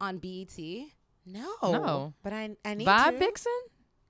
[0.00, 0.58] on BET?
[1.26, 1.50] No.
[1.62, 2.14] No.
[2.22, 3.18] But I I need Vibe to.
[3.18, 3.52] Vixen?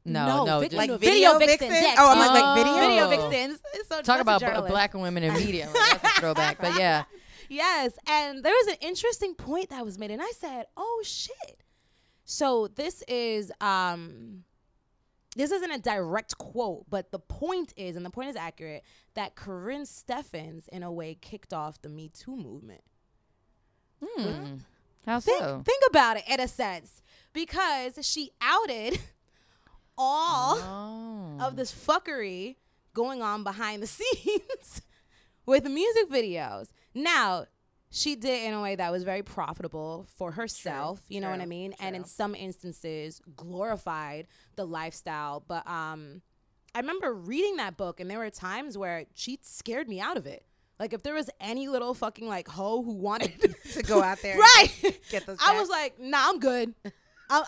[0.04, 1.68] No, No, no, Vic- Like no, video, video vixen.
[1.68, 2.34] vixen, Oh, I'm like, Oh.
[2.34, 2.88] like video.
[2.88, 3.28] Video Oh.
[3.30, 3.61] Vixens.
[3.88, 5.66] So talk about b- black women in media.
[5.74, 7.04] Like, that's a throwback, but yeah.
[7.49, 11.62] Yes, and there was an interesting point that was made, and I said, "Oh shit!"
[12.24, 14.44] So this is um,
[15.36, 18.82] this isn't a direct quote, but the point is, and the point is accurate,
[19.14, 22.82] that Karrine Steffans, in a way, kicked off the Me Too movement.
[24.05, 24.57] Hmm.
[25.07, 25.62] How Think, so?
[25.64, 28.99] think about it in a sense, because she outed
[29.99, 31.36] all Oh.
[31.40, 32.57] of this fuckery
[32.94, 34.82] going on behind the scenes
[35.46, 36.68] with music videos.
[37.03, 37.46] Now,
[37.90, 41.44] she did in a way that was very profitable for herself, you know what I
[41.44, 41.74] true, mean?
[41.80, 44.26] And in some instances glorified
[44.57, 46.22] the lifestyle, but um
[46.74, 50.26] I remember reading that book and there were times where she scared me out of
[50.26, 50.44] it.
[50.78, 54.36] Like if there was any little fucking like hoe who wanted to go out there.
[54.57, 55.01] right.
[55.11, 55.38] Get those.
[55.44, 56.74] I was like, nah, I'm good.
[56.84, 56.92] I'm,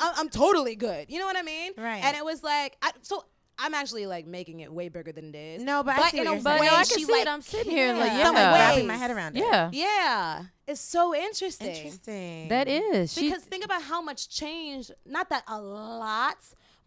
[0.00, 1.10] I'm, I'm totally good.
[1.10, 1.72] You know what I mean?
[1.76, 2.02] Right.
[2.02, 3.24] And it was like, I, so
[3.62, 5.62] I'm actually like making it way bigger than it is.
[5.62, 6.64] No, but I see in what a you're But saying.
[6.64, 7.28] no, way I can she, see like, it.
[7.28, 8.18] I'm sitting here like, cares.
[8.18, 8.28] yeah.
[8.28, 9.40] I'm wrapping my head around it.
[9.40, 11.68] Yeah, Yeah, it's so interesting.
[11.68, 12.48] Interesting.
[12.48, 13.12] that is.
[13.12, 14.90] She, Because think about how much change.
[15.04, 16.38] Not that a lot,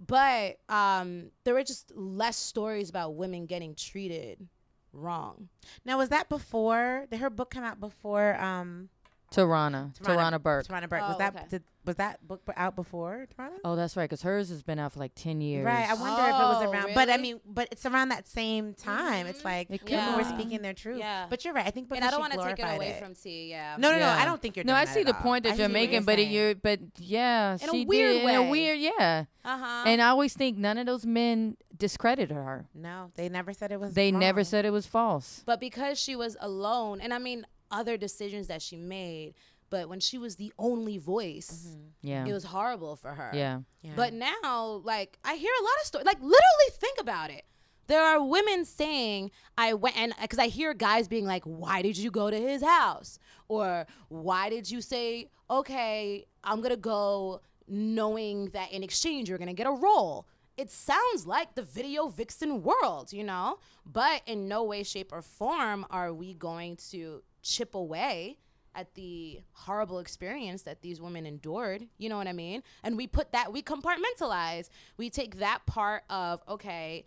[0.06, 4.48] but um, there were just less stories about women getting treated
[4.92, 5.50] wrong.
[5.86, 7.06] Now was that before?
[7.12, 8.36] Did her book come out before?
[8.42, 8.90] Um,
[9.32, 10.68] Tarana, Tarana Burke.
[10.68, 11.02] Tarana Burke.
[11.04, 11.46] Oh, was that okay.
[11.50, 13.52] did, was that book out before Tarana?
[13.66, 15.66] Oh, that's right, because hers has been out for like 10 years.
[15.66, 15.90] Right.
[15.90, 18.74] I wonder if it was Oh, around, but I mean, but it's around that same
[18.74, 19.28] time.
[19.28, 21.00] It's like It people were speaking their truth.
[21.00, 21.26] Yeah.
[21.30, 21.66] But you're right.
[21.68, 23.50] I think because and I don't want to take it away from T.
[23.50, 23.76] Yeah.
[23.78, 24.06] No, no, no.
[24.06, 24.18] Yeah.
[24.22, 24.64] I don't think you're.
[24.66, 25.22] No, doing I see at the all.
[25.22, 26.32] point that see you're making, but it, saying.
[26.32, 28.50] you're, but yeah, In a weird did, in a way.
[28.50, 29.26] weird, yeah.
[29.44, 29.84] Uh huh.
[29.86, 32.68] And I always think none of those men discredited her.
[32.74, 33.94] no, they never said it was.
[33.94, 35.44] They never said it was false.
[35.46, 39.34] But because she was alone, and I mean other decisions that she made,
[39.74, 42.08] but when she was the only voice, mm-hmm.
[42.08, 42.28] Yeah.
[42.28, 43.32] it was horrible for her.
[43.34, 43.62] yeah.
[43.82, 43.94] Yeah.
[43.96, 46.06] But now, like, I hear a lot of stories.
[46.06, 47.44] Like, literally, think about it.
[47.88, 51.98] There are women saying, I went, and because I hear guys being like, why did
[51.98, 53.18] you go to his house?
[53.48, 59.40] Or why did you say, okay, I'm going to go knowing that in exchange you're
[59.40, 60.28] going to get a role?
[60.56, 63.58] It sounds like the video vixen world, you know?
[63.92, 68.38] But in no way, shape, or form are we going to chip away
[68.76, 71.88] at the horrible experience that these women endured.
[71.98, 72.64] You know what I mean?
[72.84, 74.70] And we put that, we compartmentalize.
[74.98, 77.06] We take that part of, okay,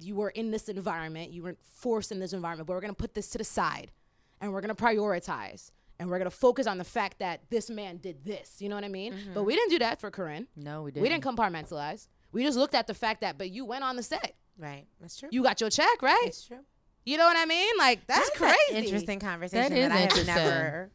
[0.00, 3.14] you were in this environment, you were forced in this environment, but we're gonna put
[3.14, 3.90] this to the side
[4.40, 5.70] and we're gonna prioritize.
[6.00, 8.62] and we're gonna focus on the fact that this man did this.
[8.62, 9.12] You know what I mean?
[9.14, 9.34] Mm-hmm.
[9.34, 10.46] But we didn't do that for Karrine.
[10.54, 11.02] No, we didn't.
[11.02, 12.06] We didn't compartmentalize.
[12.30, 14.36] We just looked at the fact that, but you went on the set.
[14.56, 14.86] Right.
[15.00, 15.28] That's true.
[15.32, 16.22] You got your check, right?
[16.26, 16.58] It's true.
[17.04, 17.72] You know what I mean?
[17.78, 18.38] Like that's That is
[18.68, 18.78] crazy.
[18.78, 20.34] an interesting conversation is that, I have interesting.
[20.36, 20.90] never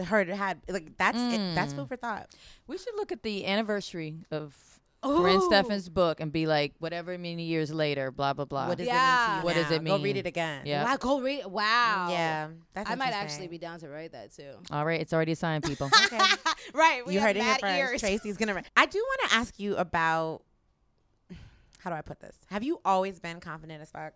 [0.00, 1.76] heard it had like that's it, that's Mm.
[1.76, 2.30] food for thought.
[2.66, 4.54] We should look at the anniversary of
[5.02, 5.50] Karrine Ooh.
[5.50, 8.68] Steffans' book and be like, whatever many years later, blah blah blah.
[8.68, 8.94] What does Yeah.
[8.94, 9.44] it mean to you?
[9.44, 9.96] What does it mean?
[9.98, 10.62] Go read it again.
[10.64, 10.84] Yeah.
[10.84, 11.44] Wow, go read.
[11.46, 12.06] Wow.
[12.10, 12.48] Yeah.
[12.72, 14.52] That's I might actually be down to write that too.
[14.70, 15.90] All right, it's already assigned, people.
[16.06, 16.18] Okay.
[16.74, 17.06] right.
[17.06, 17.74] We you have heard it here first.
[17.74, 18.00] ears.
[18.00, 18.54] Tracy's gonna.
[18.54, 18.66] Write.
[18.76, 20.42] I do want to ask you about.
[21.80, 22.34] How do I put this?
[22.50, 24.14] Have you always been confident as fuck?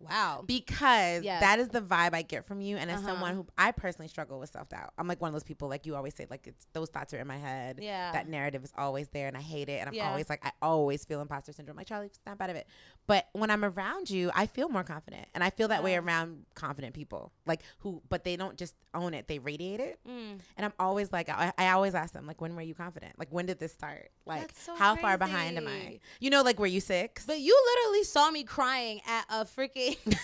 [0.00, 0.44] Wow.
[0.46, 1.40] Because Yes.
[1.40, 3.08] that is the vibe I get from you, and as Uh-huh.
[3.08, 5.68] someone who I personally struggle with self doubt, I'm like one of those people.
[5.68, 7.80] Like you always say, like it's those thoughts are in my head.
[7.82, 8.12] Yeah.
[8.12, 9.80] that narrative is always there, and I hate it.
[9.80, 10.08] And I'm Yeah.
[10.08, 11.76] always like, I always feel imposter syndrome.
[11.76, 12.66] Like Charlie, snap out of it.
[13.08, 16.44] But when I'm around you, I feel more confident, and I feel that way around
[16.54, 19.98] confident people, like who, but they don't just own it; they radiate it.
[20.06, 20.38] Mm.
[20.58, 23.18] And I'm always like, I, I always ask them, like, when were you confident?
[23.18, 24.10] Like, when did this start?
[24.26, 26.00] Like, so how far behind am I?
[26.20, 27.24] You know, like, were you six?
[27.24, 29.96] But you literally saw me crying at a freaking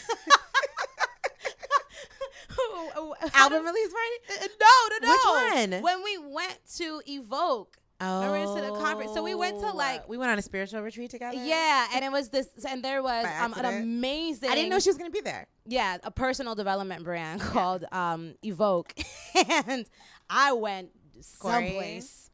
[3.35, 4.51] album release party?
[4.61, 5.11] No, no, no.
[5.11, 5.82] Which one?
[5.82, 7.78] When we went to Evoke.
[8.25, 9.13] Remember to the conference.
[9.15, 11.37] So we went to, like- we went on a spiritual retreat together.
[11.37, 14.51] Yeah, and it was this, and there was um, an amazing.
[14.51, 15.47] I didn't know she was gonna be there.
[15.67, 18.95] yeah, a personal development brand called um, Evoke,
[19.69, 19.87] and
[20.31, 20.91] I went
[21.21, 22.31] someplace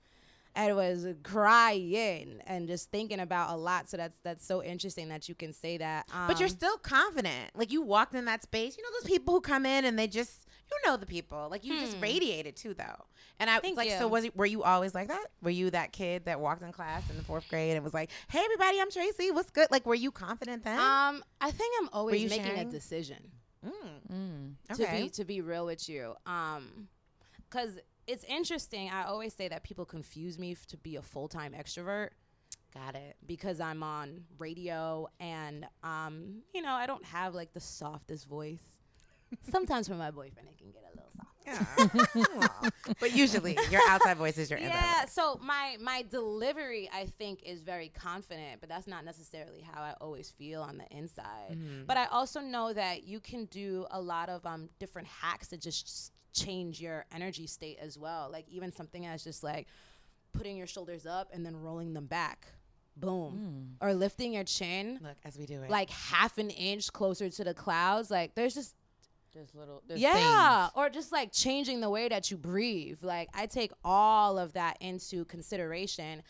[0.57, 3.89] and was crying and just thinking about a lot.
[3.89, 6.07] So that's that's so interesting that you can say that.
[6.12, 7.51] Um, But you're still confident.
[7.55, 8.77] Like you walked in that space.
[8.77, 11.49] You know those people who come in and they just you know the people.
[11.51, 12.03] Like you just Hmm.
[12.03, 13.05] radiated too though.
[13.39, 15.27] And I was Thank like, so was it were you always like that?
[15.43, 18.11] Were you that kid that walked in class in the fourth grade and was like,
[18.29, 19.68] Hey everybody, I'm Tracy, what's good?
[19.71, 20.79] Like were you confident then?
[20.79, 22.68] um, I think I'm always you making sharing?
[22.68, 23.31] a decision.
[23.66, 24.77] Mm, Mm.
[24.77, 26.89] to be to be real with you um
[27.49, 31.53] because it's interesting i always say that people confuse me f- to be a full-time
[31.53, 32.09] extrovert
[32.73, 33.16] Got it.
[33.27, 38.62] because i'm on radio and um you know i don't have like the softest voice
[39.51, 41.31] sometimes for my boyfriend it can get a little soft.
[42.62, 42.70] Aw.
[43.01, 45.12] but usually your outside voice is your inside yeah voice.
[45.12, 49.95] so my my delivery i think is very confident but that's not necessarily how i
[50.01, 51.53] always feel on the inside.
[51.53, 51.85] Mm-hmm.
[51.87, 55.57] but i also know that you can do a lot of um different hacks to
[55.57, 58.28] just change your energy state as well.
[58.33, 59.66] Like even something as just like
[60.33, 62.47] putting your shoulders up and then rolling them back.
[62.97, 63.76] Boom.
[63.81, 65.01] Or lifting your chin.
[65.03, 65.70] Look, as we do it.
[65.70, 68.11] like half an inch closer to the clouds.
[68.11, 68.74] Like there's just
[69.35, 69.83] There's little.
[69.87, 70.72] There's yeah, things.
[70.74, 72.99] or just like changing the way that you breathe.
[73.03, 76.22] Like I take all of that into consideration.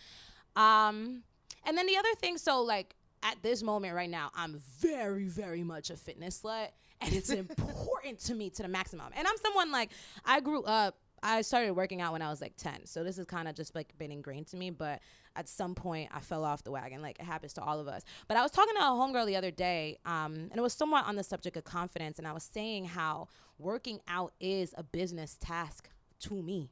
[0.57, 1.22] Um
[1.66, 5.62] and then the other thing so like at this moment right now, I'm very very
[5.62, 6.68] much a fitness slut
[7.01, 9.11] and it's important to me to the maximum.
[9.14, 9.90] And I'm someone like
[10.24, 12.86] I grew up I started working out when I was like 10.
[12.86, 15.01] So this is kind of just like been ingrained to me, but
[15.37, 17.03] at some point I fell off the wagon.
[17.03, 18.03] Like it happens to all of us.
[18.28, 21.07] But I was talking to a homegirl the other day, um, and it was somewhat
[21.07, 23.28] on the subject of confidence, and I was saying how
[23.59, 25.89] working out is a business task
[26.20, 26.70] to me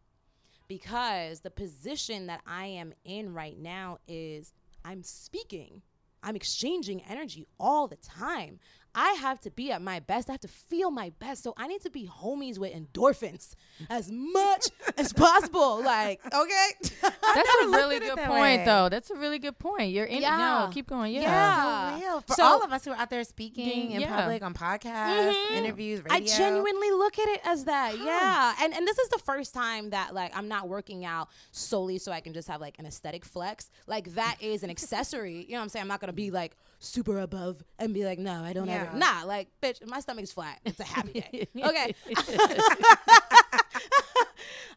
[0.69, 4.53] because the position that I am in right now is
[4.85, 5.83] I'm speaking.
[6.23, 8.59] I'm exchanging energy all the time.
[9.01, 10.28] I have to be at my best.
[10.28, 11.44] I have to feel my best.
[11.44, 13.55] So I need to be homies with endorphins
[13.88, 14.66] as much
[14.99, 15.80] as possible.
[15.84, 16.68] Like, okay?
[17.03, 18.62] That's a really good point, way.
[18.64, 18.88] though.
[18.88, 19.92] That's a really good point.
[19.92, 20.22] You're in.
[20.22, 20.36] Yeah.
[20.66, 21.12] No, keep going.
[21.14, 21.20] Yeah.
[21.22, 21.94] Yeah.
[21.94, 22.20] so real.
[22.22, 24.16] For So- all of us who are out there speaking in Yeah.
[24.16, 25.51] public, on podcasts, Mhm.
[25.53, 26.14] interviews, radio.
[26.16, 27.96] I genuinely look at it as that.
[27.99, 28.55] Yeah.
[28.61, 32.11] And and this is the first time that like I'm not working out solely so
[32.11, 33.70] I can just have like an aesthetic flex.
[33.86, 35.44] Like that is an accessory.
[35.44, 35.82] You know what I'm saying?
[35.82, 38.89] I'm not gonna be like super above and be like, no, I don't Yeah.
[38.89, 40.61] ever nah, like bitch, my stomach's flat.
[40.64, 41.49] It's a happy day.
[41.62, 41.95] okay.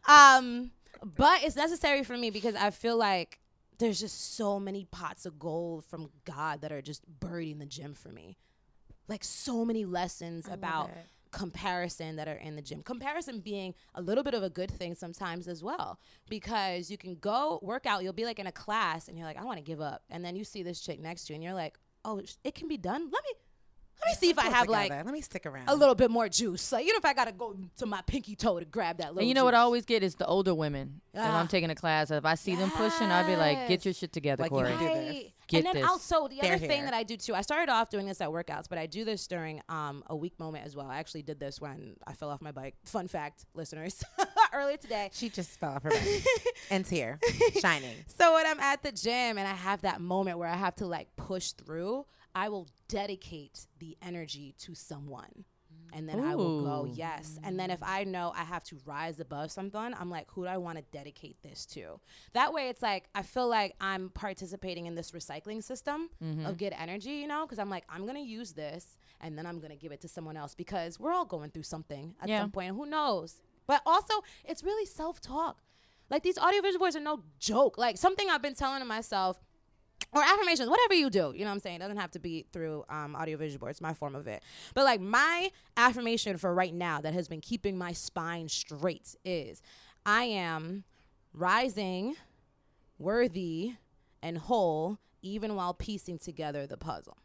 [0.08, 0.70] um
[1.16, 3.40] but it's necessary for me because I feel like
[3.78, 7.66] there's just so many pots of gold from God that are just buried in the
[7.66, 8.36] gym for me.
[9.08, 10.90] Like so many lessons love about
[11.32, 12.82] comparison that are in the gym.
[12.82, 15.98] Comparison being a little bit of a good thing sometimes as well
[16.28, 19.38] because you can go work out, you'll be like in a class and you're like,
[19.38, 20.02] I want to give up.
[20.10, 21.74] And then you see this chick next to you and you're like,
[22.04, 23.02] oh, it can be done.
[23.04, 23.30] Let me
[24.04, 24.94] let me see if I Pull have together.
[24.96, 25.68] like Let me stick around.
[25.68, 26.72] a little bit more juice.
[26.72, 29.20] Like, you know, if I gotta go to my pinky toe to grab that little.
[29.20, 31.00] And you know what I always get is the older women.
[31.14, 31.38] If Ah.
[31.38, 34.12] I'm taking a class, if I see them pushing, I'll be like, "Get your shit
[34.12, 35.08] together, Like you Cori." can do this.
[35.14, 35.32] Right.
[35.46, 35.88] Get and then this.
[35.90, 36.84] also the They're other thing here.
[36.86, 39.26] that I do too, I started off doing this at workouts, but I do this
[39.28, 40.88] during um, a weak moment as well.
[40.88, 42.74] I actually did this when I fell off my bike.
[42.84, 44.02] Fun fact, listeners,
[44.52, 45.10] earlier today.
[45.12, 46.06] She just fell off her back.
[46.70, 47.18] and here,
[47.60, 47.94] shining.
[48.18, 50.86] So when I'm at the gym and I have that moment where I have to
[50.86, 55.44] like push through, I will dedicate the energy to someone.
[55.94, 57.38] and then I will go, yes.
[57.44, 60.48] And then if I know I have to rise above something, I'm like, who do
[60.48, 62.00] I want to dedicate this to?
[62.32, 66.46] That way, it's like I feel like I'm participating in this recycling system Mm-hmm.
[66.46, 69.60] of good energy, you know, because I'm like, I'm gonna use this, and then I'm
[69.60, 72.40] gonna give it to someone else because we're all going through something at Yeah.
[72.40, 72.74] some point.
[72.74, 73.40] Who knows?
[73.66, 75.62] But also, it's really self talk.
[76.10, 77.78] Like these audiovisual boards are no joke.
[77.78, 79.40] Like something I've been telling to myself
[80.12, 81.76] or affirmations, whatever you do, you know what I'm saying?
[81.76, 84.42] It doesn't have to be through um, audiovisual boards, my form of it.
[84.74, 89.62] But like my affirmation for right now that has been keeping my spine straight is
[90.04, 90.84] I am
[91.32, 92.16] rising,
[92.98, 93.74] worthy,
[94.22, 97.16] and whole, even while piecing together the puzzle.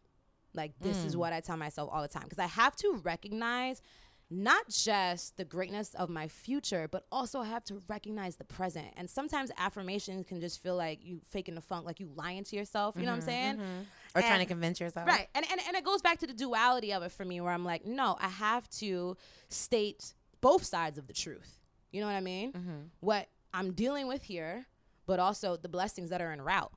[0.53, 3.81] Like this is what I tell myself all the time because I have to recognize
[4.29, 8.87] not just the greatness of my future, but also I have to recognize the present.
[8.97, 12.55] And sometimes affirmations can just feel like you faking the funk, like you lying to
[12.55, 12.95] yourself.
[12.97, 13.55] You know what I'm mm-hmm, saying?
[13.55, 14.17] Mm-hmm.
[14.17, 15.07] Or trying to convince yourself.
[15.07, 15.27] Right.
[15.33, 17.63] And, and and it goes back to the duality of it for me where I'm
[17.63, 19.15] like, no, I have to
[19.49, 21.59] state both sides of the truth.
[21.91, 22.51] You know what I mean?
[22.51, 22.77] Mm-hmm.
[22.99, 24.65] What I'm dealing with here,
[25.05, 26.71] but also the blessings that are en route.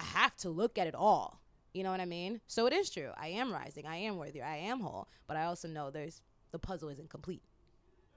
[0.00, 1.40] I have to look at it all.
[1.74, 2.40] You know what I mean?
[2.46, 3.10] So it is true.
[3.16, 3.86] I am rising.
[3.86, 4.42] I am worthy.
[4.42, 5.08] I am whole.
[5.26, 6.22] But I also know there's
[6.52, 7.42] the puzzle isn't complete.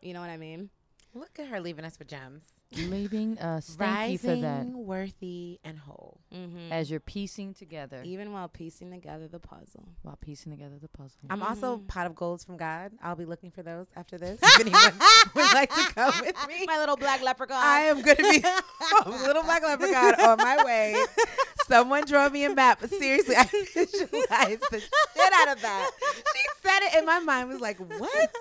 [0.01, 0.69] You know what I mean?
[1.13, 2.43] Look at her leaving us with gems.
[2.73, 3.75] Leaving us.
[3.77, 4.59] Thank you for that.
[4.59, 6.21] Rising, worthy, and whole.
[6.33, 6.71] Mm-hmm.
[6.71, 9.89] As you're piecing together, Even while piecing together the puzzle.
[10.03, 11.19] while piecing together the puzzle.
[11.29, 11.49] I'm Mm-hmm.
[11.49, 12.93] also pot of golds from God.
[13.03, 14.39] I'll be looking for those after this.
[14.43, 14.93] If anyone
[15.35, 17.57] would like to come with me, My little black leprechaun.
[17.61, 18.41] I am going to be
[19.05, 20.95] a little black leprechaun on my way.
[21.71, 22.79] Someone draw me a map.
[22.81, 23.43] But seriously, I
[23.73, 25.91] visualized the shit out of that.
[26.35, 28.31] She said it, and my mind was like, "What?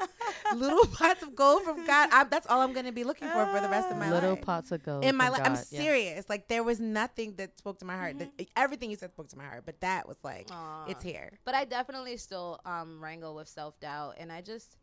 [0.54, 2.08] Little pots of gold from God?
[2.12, 4.14] I, that's all I'm going to be looking for for the rest of my Little
[4.14, 5.04] life." Little pots of gold.
[5.04, 5.80] in my life, I'm God, yeah.
[5.80, 6.28] serious.
[6.28, 8.18] Like there was nothing that spoke to my heart.
[8.18, 10.48] That, everything you said spoke to my heart, but that was like,
[10.88, 11.30] it's here.
[11.44, 14.76] But I definitely still um, wrangle with self doubt, and I just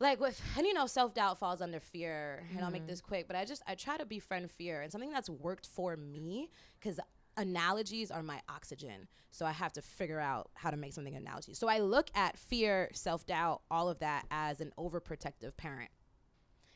[0.00, 3.26] like with and you know self doubt falls under fear, and I'll make this quick.
[3.28, 6.48] But I just I try to befriend fear, and something that's worked for me
[6.80, 6.98] because
[7.40, 9.08] analogies are my oxygen.
[9.32, 11.54] So I have to figure out how to make something an analogy.
[11.54, 15.90] So I look at fear, self doubt, all of that as an overprotective parent.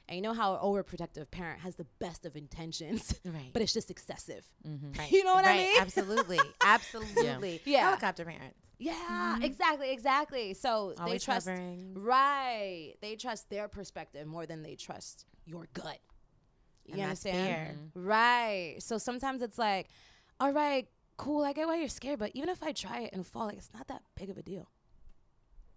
[0.08, 3.50] And you know how an overprotective parent has the best of intentions, Right.
[3.54, 4.44] but it's just excessive.
[4.68, 4.92] Mm-hmm.
[4.98, 5.10] Right.
[5.10, 5.80] You know what I mean?
[5.80, 6.38] Absolutely.
[6.64, 7.62] Absolutely.
[7.64, 7.88] Yeah.
[7.88, 8.58] Helicopter parents.
[8.78, 9.44] Yeah, mm-hmm.
[9.44, 10.52] exactly, exactly.
[10.54, 11.94] So they trust hovering.
[11.94, 12.94] right.
[13.00, 15.98] They trust their perspective more than they trust your gut.
[16.84, 17.46] You And that's understand?
[17.46, 17.76] fear.
[17.78, 18.06] Mm-hmm.
[18.08, 18.76] Right.
[18.80, 19.88] So sometimes it's like,
[20.41, 23.26] all right, cool, I get why you're scared, but even if I try it and
[23.26, 24.68] fall, like it's not that big of a deal.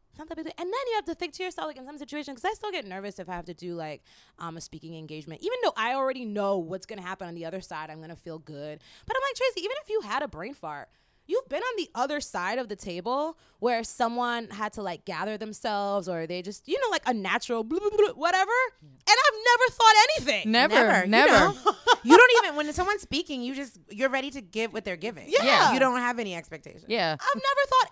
[0.09, 0.47] It's not that big.
[0.47, 2.53] a- And then you have to think to yourself, like in some situations, because I
[2.55, 4.01] still get nervous if I have to do like
[4.39, 7.61] um, a speaking engagement, even though I already know what's gonna happen on the other
[7.61, 7.89] side.
[7.91, 10.89] I'm gonna feel good, but I'm like Tracy, even if you had a brain fart.
[11.27, 15.37] You've been on the other side of the table where someone had to like gather
[15.37, 18.51] themselves or they just, you know, like a natural blah, blah, blah, whatever.
[18.81, 20.51] And I've never thought anything.
[20.51, 21.07] Never, Never.
[21.07, 21.33] never.
[21.33, 21.75] You, know?
[22.03, 25.25] you don't even when someone's speaking, you just you're ready to give what they're giving.
[25.27, 25.73] Yeah.
[25.73, 26.85] You don't have any expectations.
[26.87, 27.13] Yeah.
[27.19, 27.91] I've never thought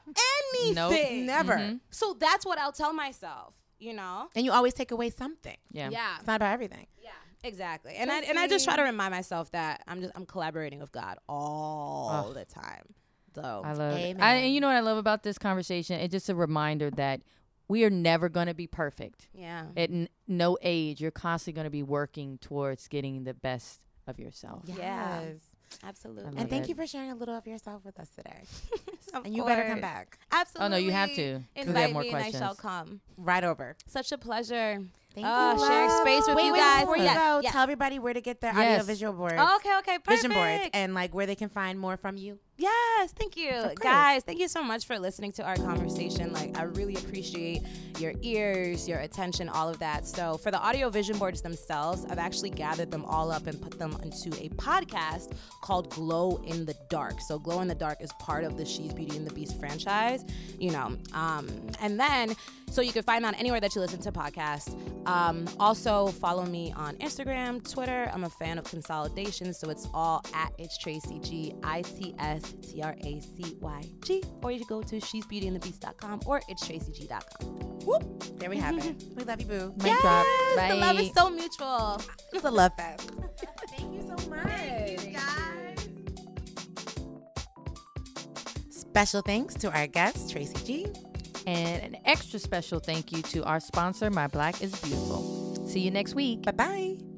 [0.73, 0.91] Nope.
[0.93, 1.25] anything.
[1.25, 1.53] Never.
[1.55, 1.75] Mm-hmm.
[1.91, 4.29] So that's what I'll tell myself, you know?
[4.35, 5.57] And you always take away something.
[5.71, 5.89] Yeah.
[5.89, 6.15] Yeah.
[6.17, 6.87] It's not about everything.
[7.03, 7.09] Yeah.
[7.43, 7.95] Exactly.
[7.95, 10.91] And I and I just try to remind myself that I'm just I'm collaborating with
[10.91, 12.93] God all the time.
[13.35, 14.17] So I love it.
[14.19, 15.99] I, and you know what I love about this conversation?
[15.99, 17.21] It's just a reminder that
[17.67, 19.27] we are never going to be perfect.
[19.33, 19.65] yeah.
[19.75, 24.19] At n- no age, you're constantly going to be working towards getting the best of
[24.19, 24.63] yourself.
[24.65, 25.21] Yeah.
[25.21, 25.37] Yes.
[25.83, 26.37] Absolutely.
[26.37, 26.69] And thank it.
[26.69, 28.43] you for sharing a little of yourself with us today.
[29.13, 30.17] Of And you better come back.
[30.31, 30.65] Absolutely.
[30.65, 32.99] Oh, no, you have to, 'cause we have more me and I shall come.
[33.17, 33.77] Right over.
[33.87, 34.83] Such a pleasure.
[35.15, 35.67] Thank Oh, you.
[35.67, 36.81] sharing space with wait, you wait, guys.
[36.81, 37.51] Before you Yes, go, yes.
[37.53, 38.81] tell everybody where to get their Yes.
[38.81, 39.35] audio visual boards.
[39.37, 40.09] Oh, okay, okay, perfect.
[40.23, 42.37] Vision boards and like where they can find more from you.
[42.57, 43.51] Yes, thank you.
[43.81, 46.31] Guys, thank you so much for listening to our conversation.
[46.31, 47.63] Like, I really appreciate
[47.99, 50.07] your ears, your attention, all of that.
[50.07, 53.77] So, for the audio vision boards themselves, I've actually gathered them all up and put
[53.77, 57.19] them into a podcast called Glow in the Dark.
[57.19, 60.23] So, Glow in the Dark is part of the She's Beauty and the Beast franchise,
[60.57, 60.95] you know.
[61.13, 61.49] Um,
[61.81, 62.37] and then,
[62.71, 64.73] so you can find that anywhere that you listen to podcasts.
[65.05, 68.09] Um, also, follow me on Instagram, Twitter.
[68.13, 72.53] I'm a fan of consolidation, so it's all at It's Tracy G, I T S
[72.61, 74.23] T R A C Y G.
[74.41, 77.47] Or you can go to she's she'sbeautyandthebeast.com or it's tracyg.com.
[77.85, 78.39] Whoop.
[78.39, 79.03] There we have it.
[79.15, 79.73] We love you, boo.
[79.77, 80.25] Mic drop.
[80.55, 81.01] Yes, the love Bye.
[81.01, 82.01] is so mutual.
[82.33, 83.11] It's a love fest.
[83.69, 84.43] Thank you so much.
[85.13, 85.89] guys.
[88.69, 90.87] Special thanks to our guest, Tracy G.
[91.47, 95.67] And an extra special thank you to our sponsor, My Black is Beautiful.
[95.67, 96.41] See you next week.
[96.43, 97.14] Bye bye.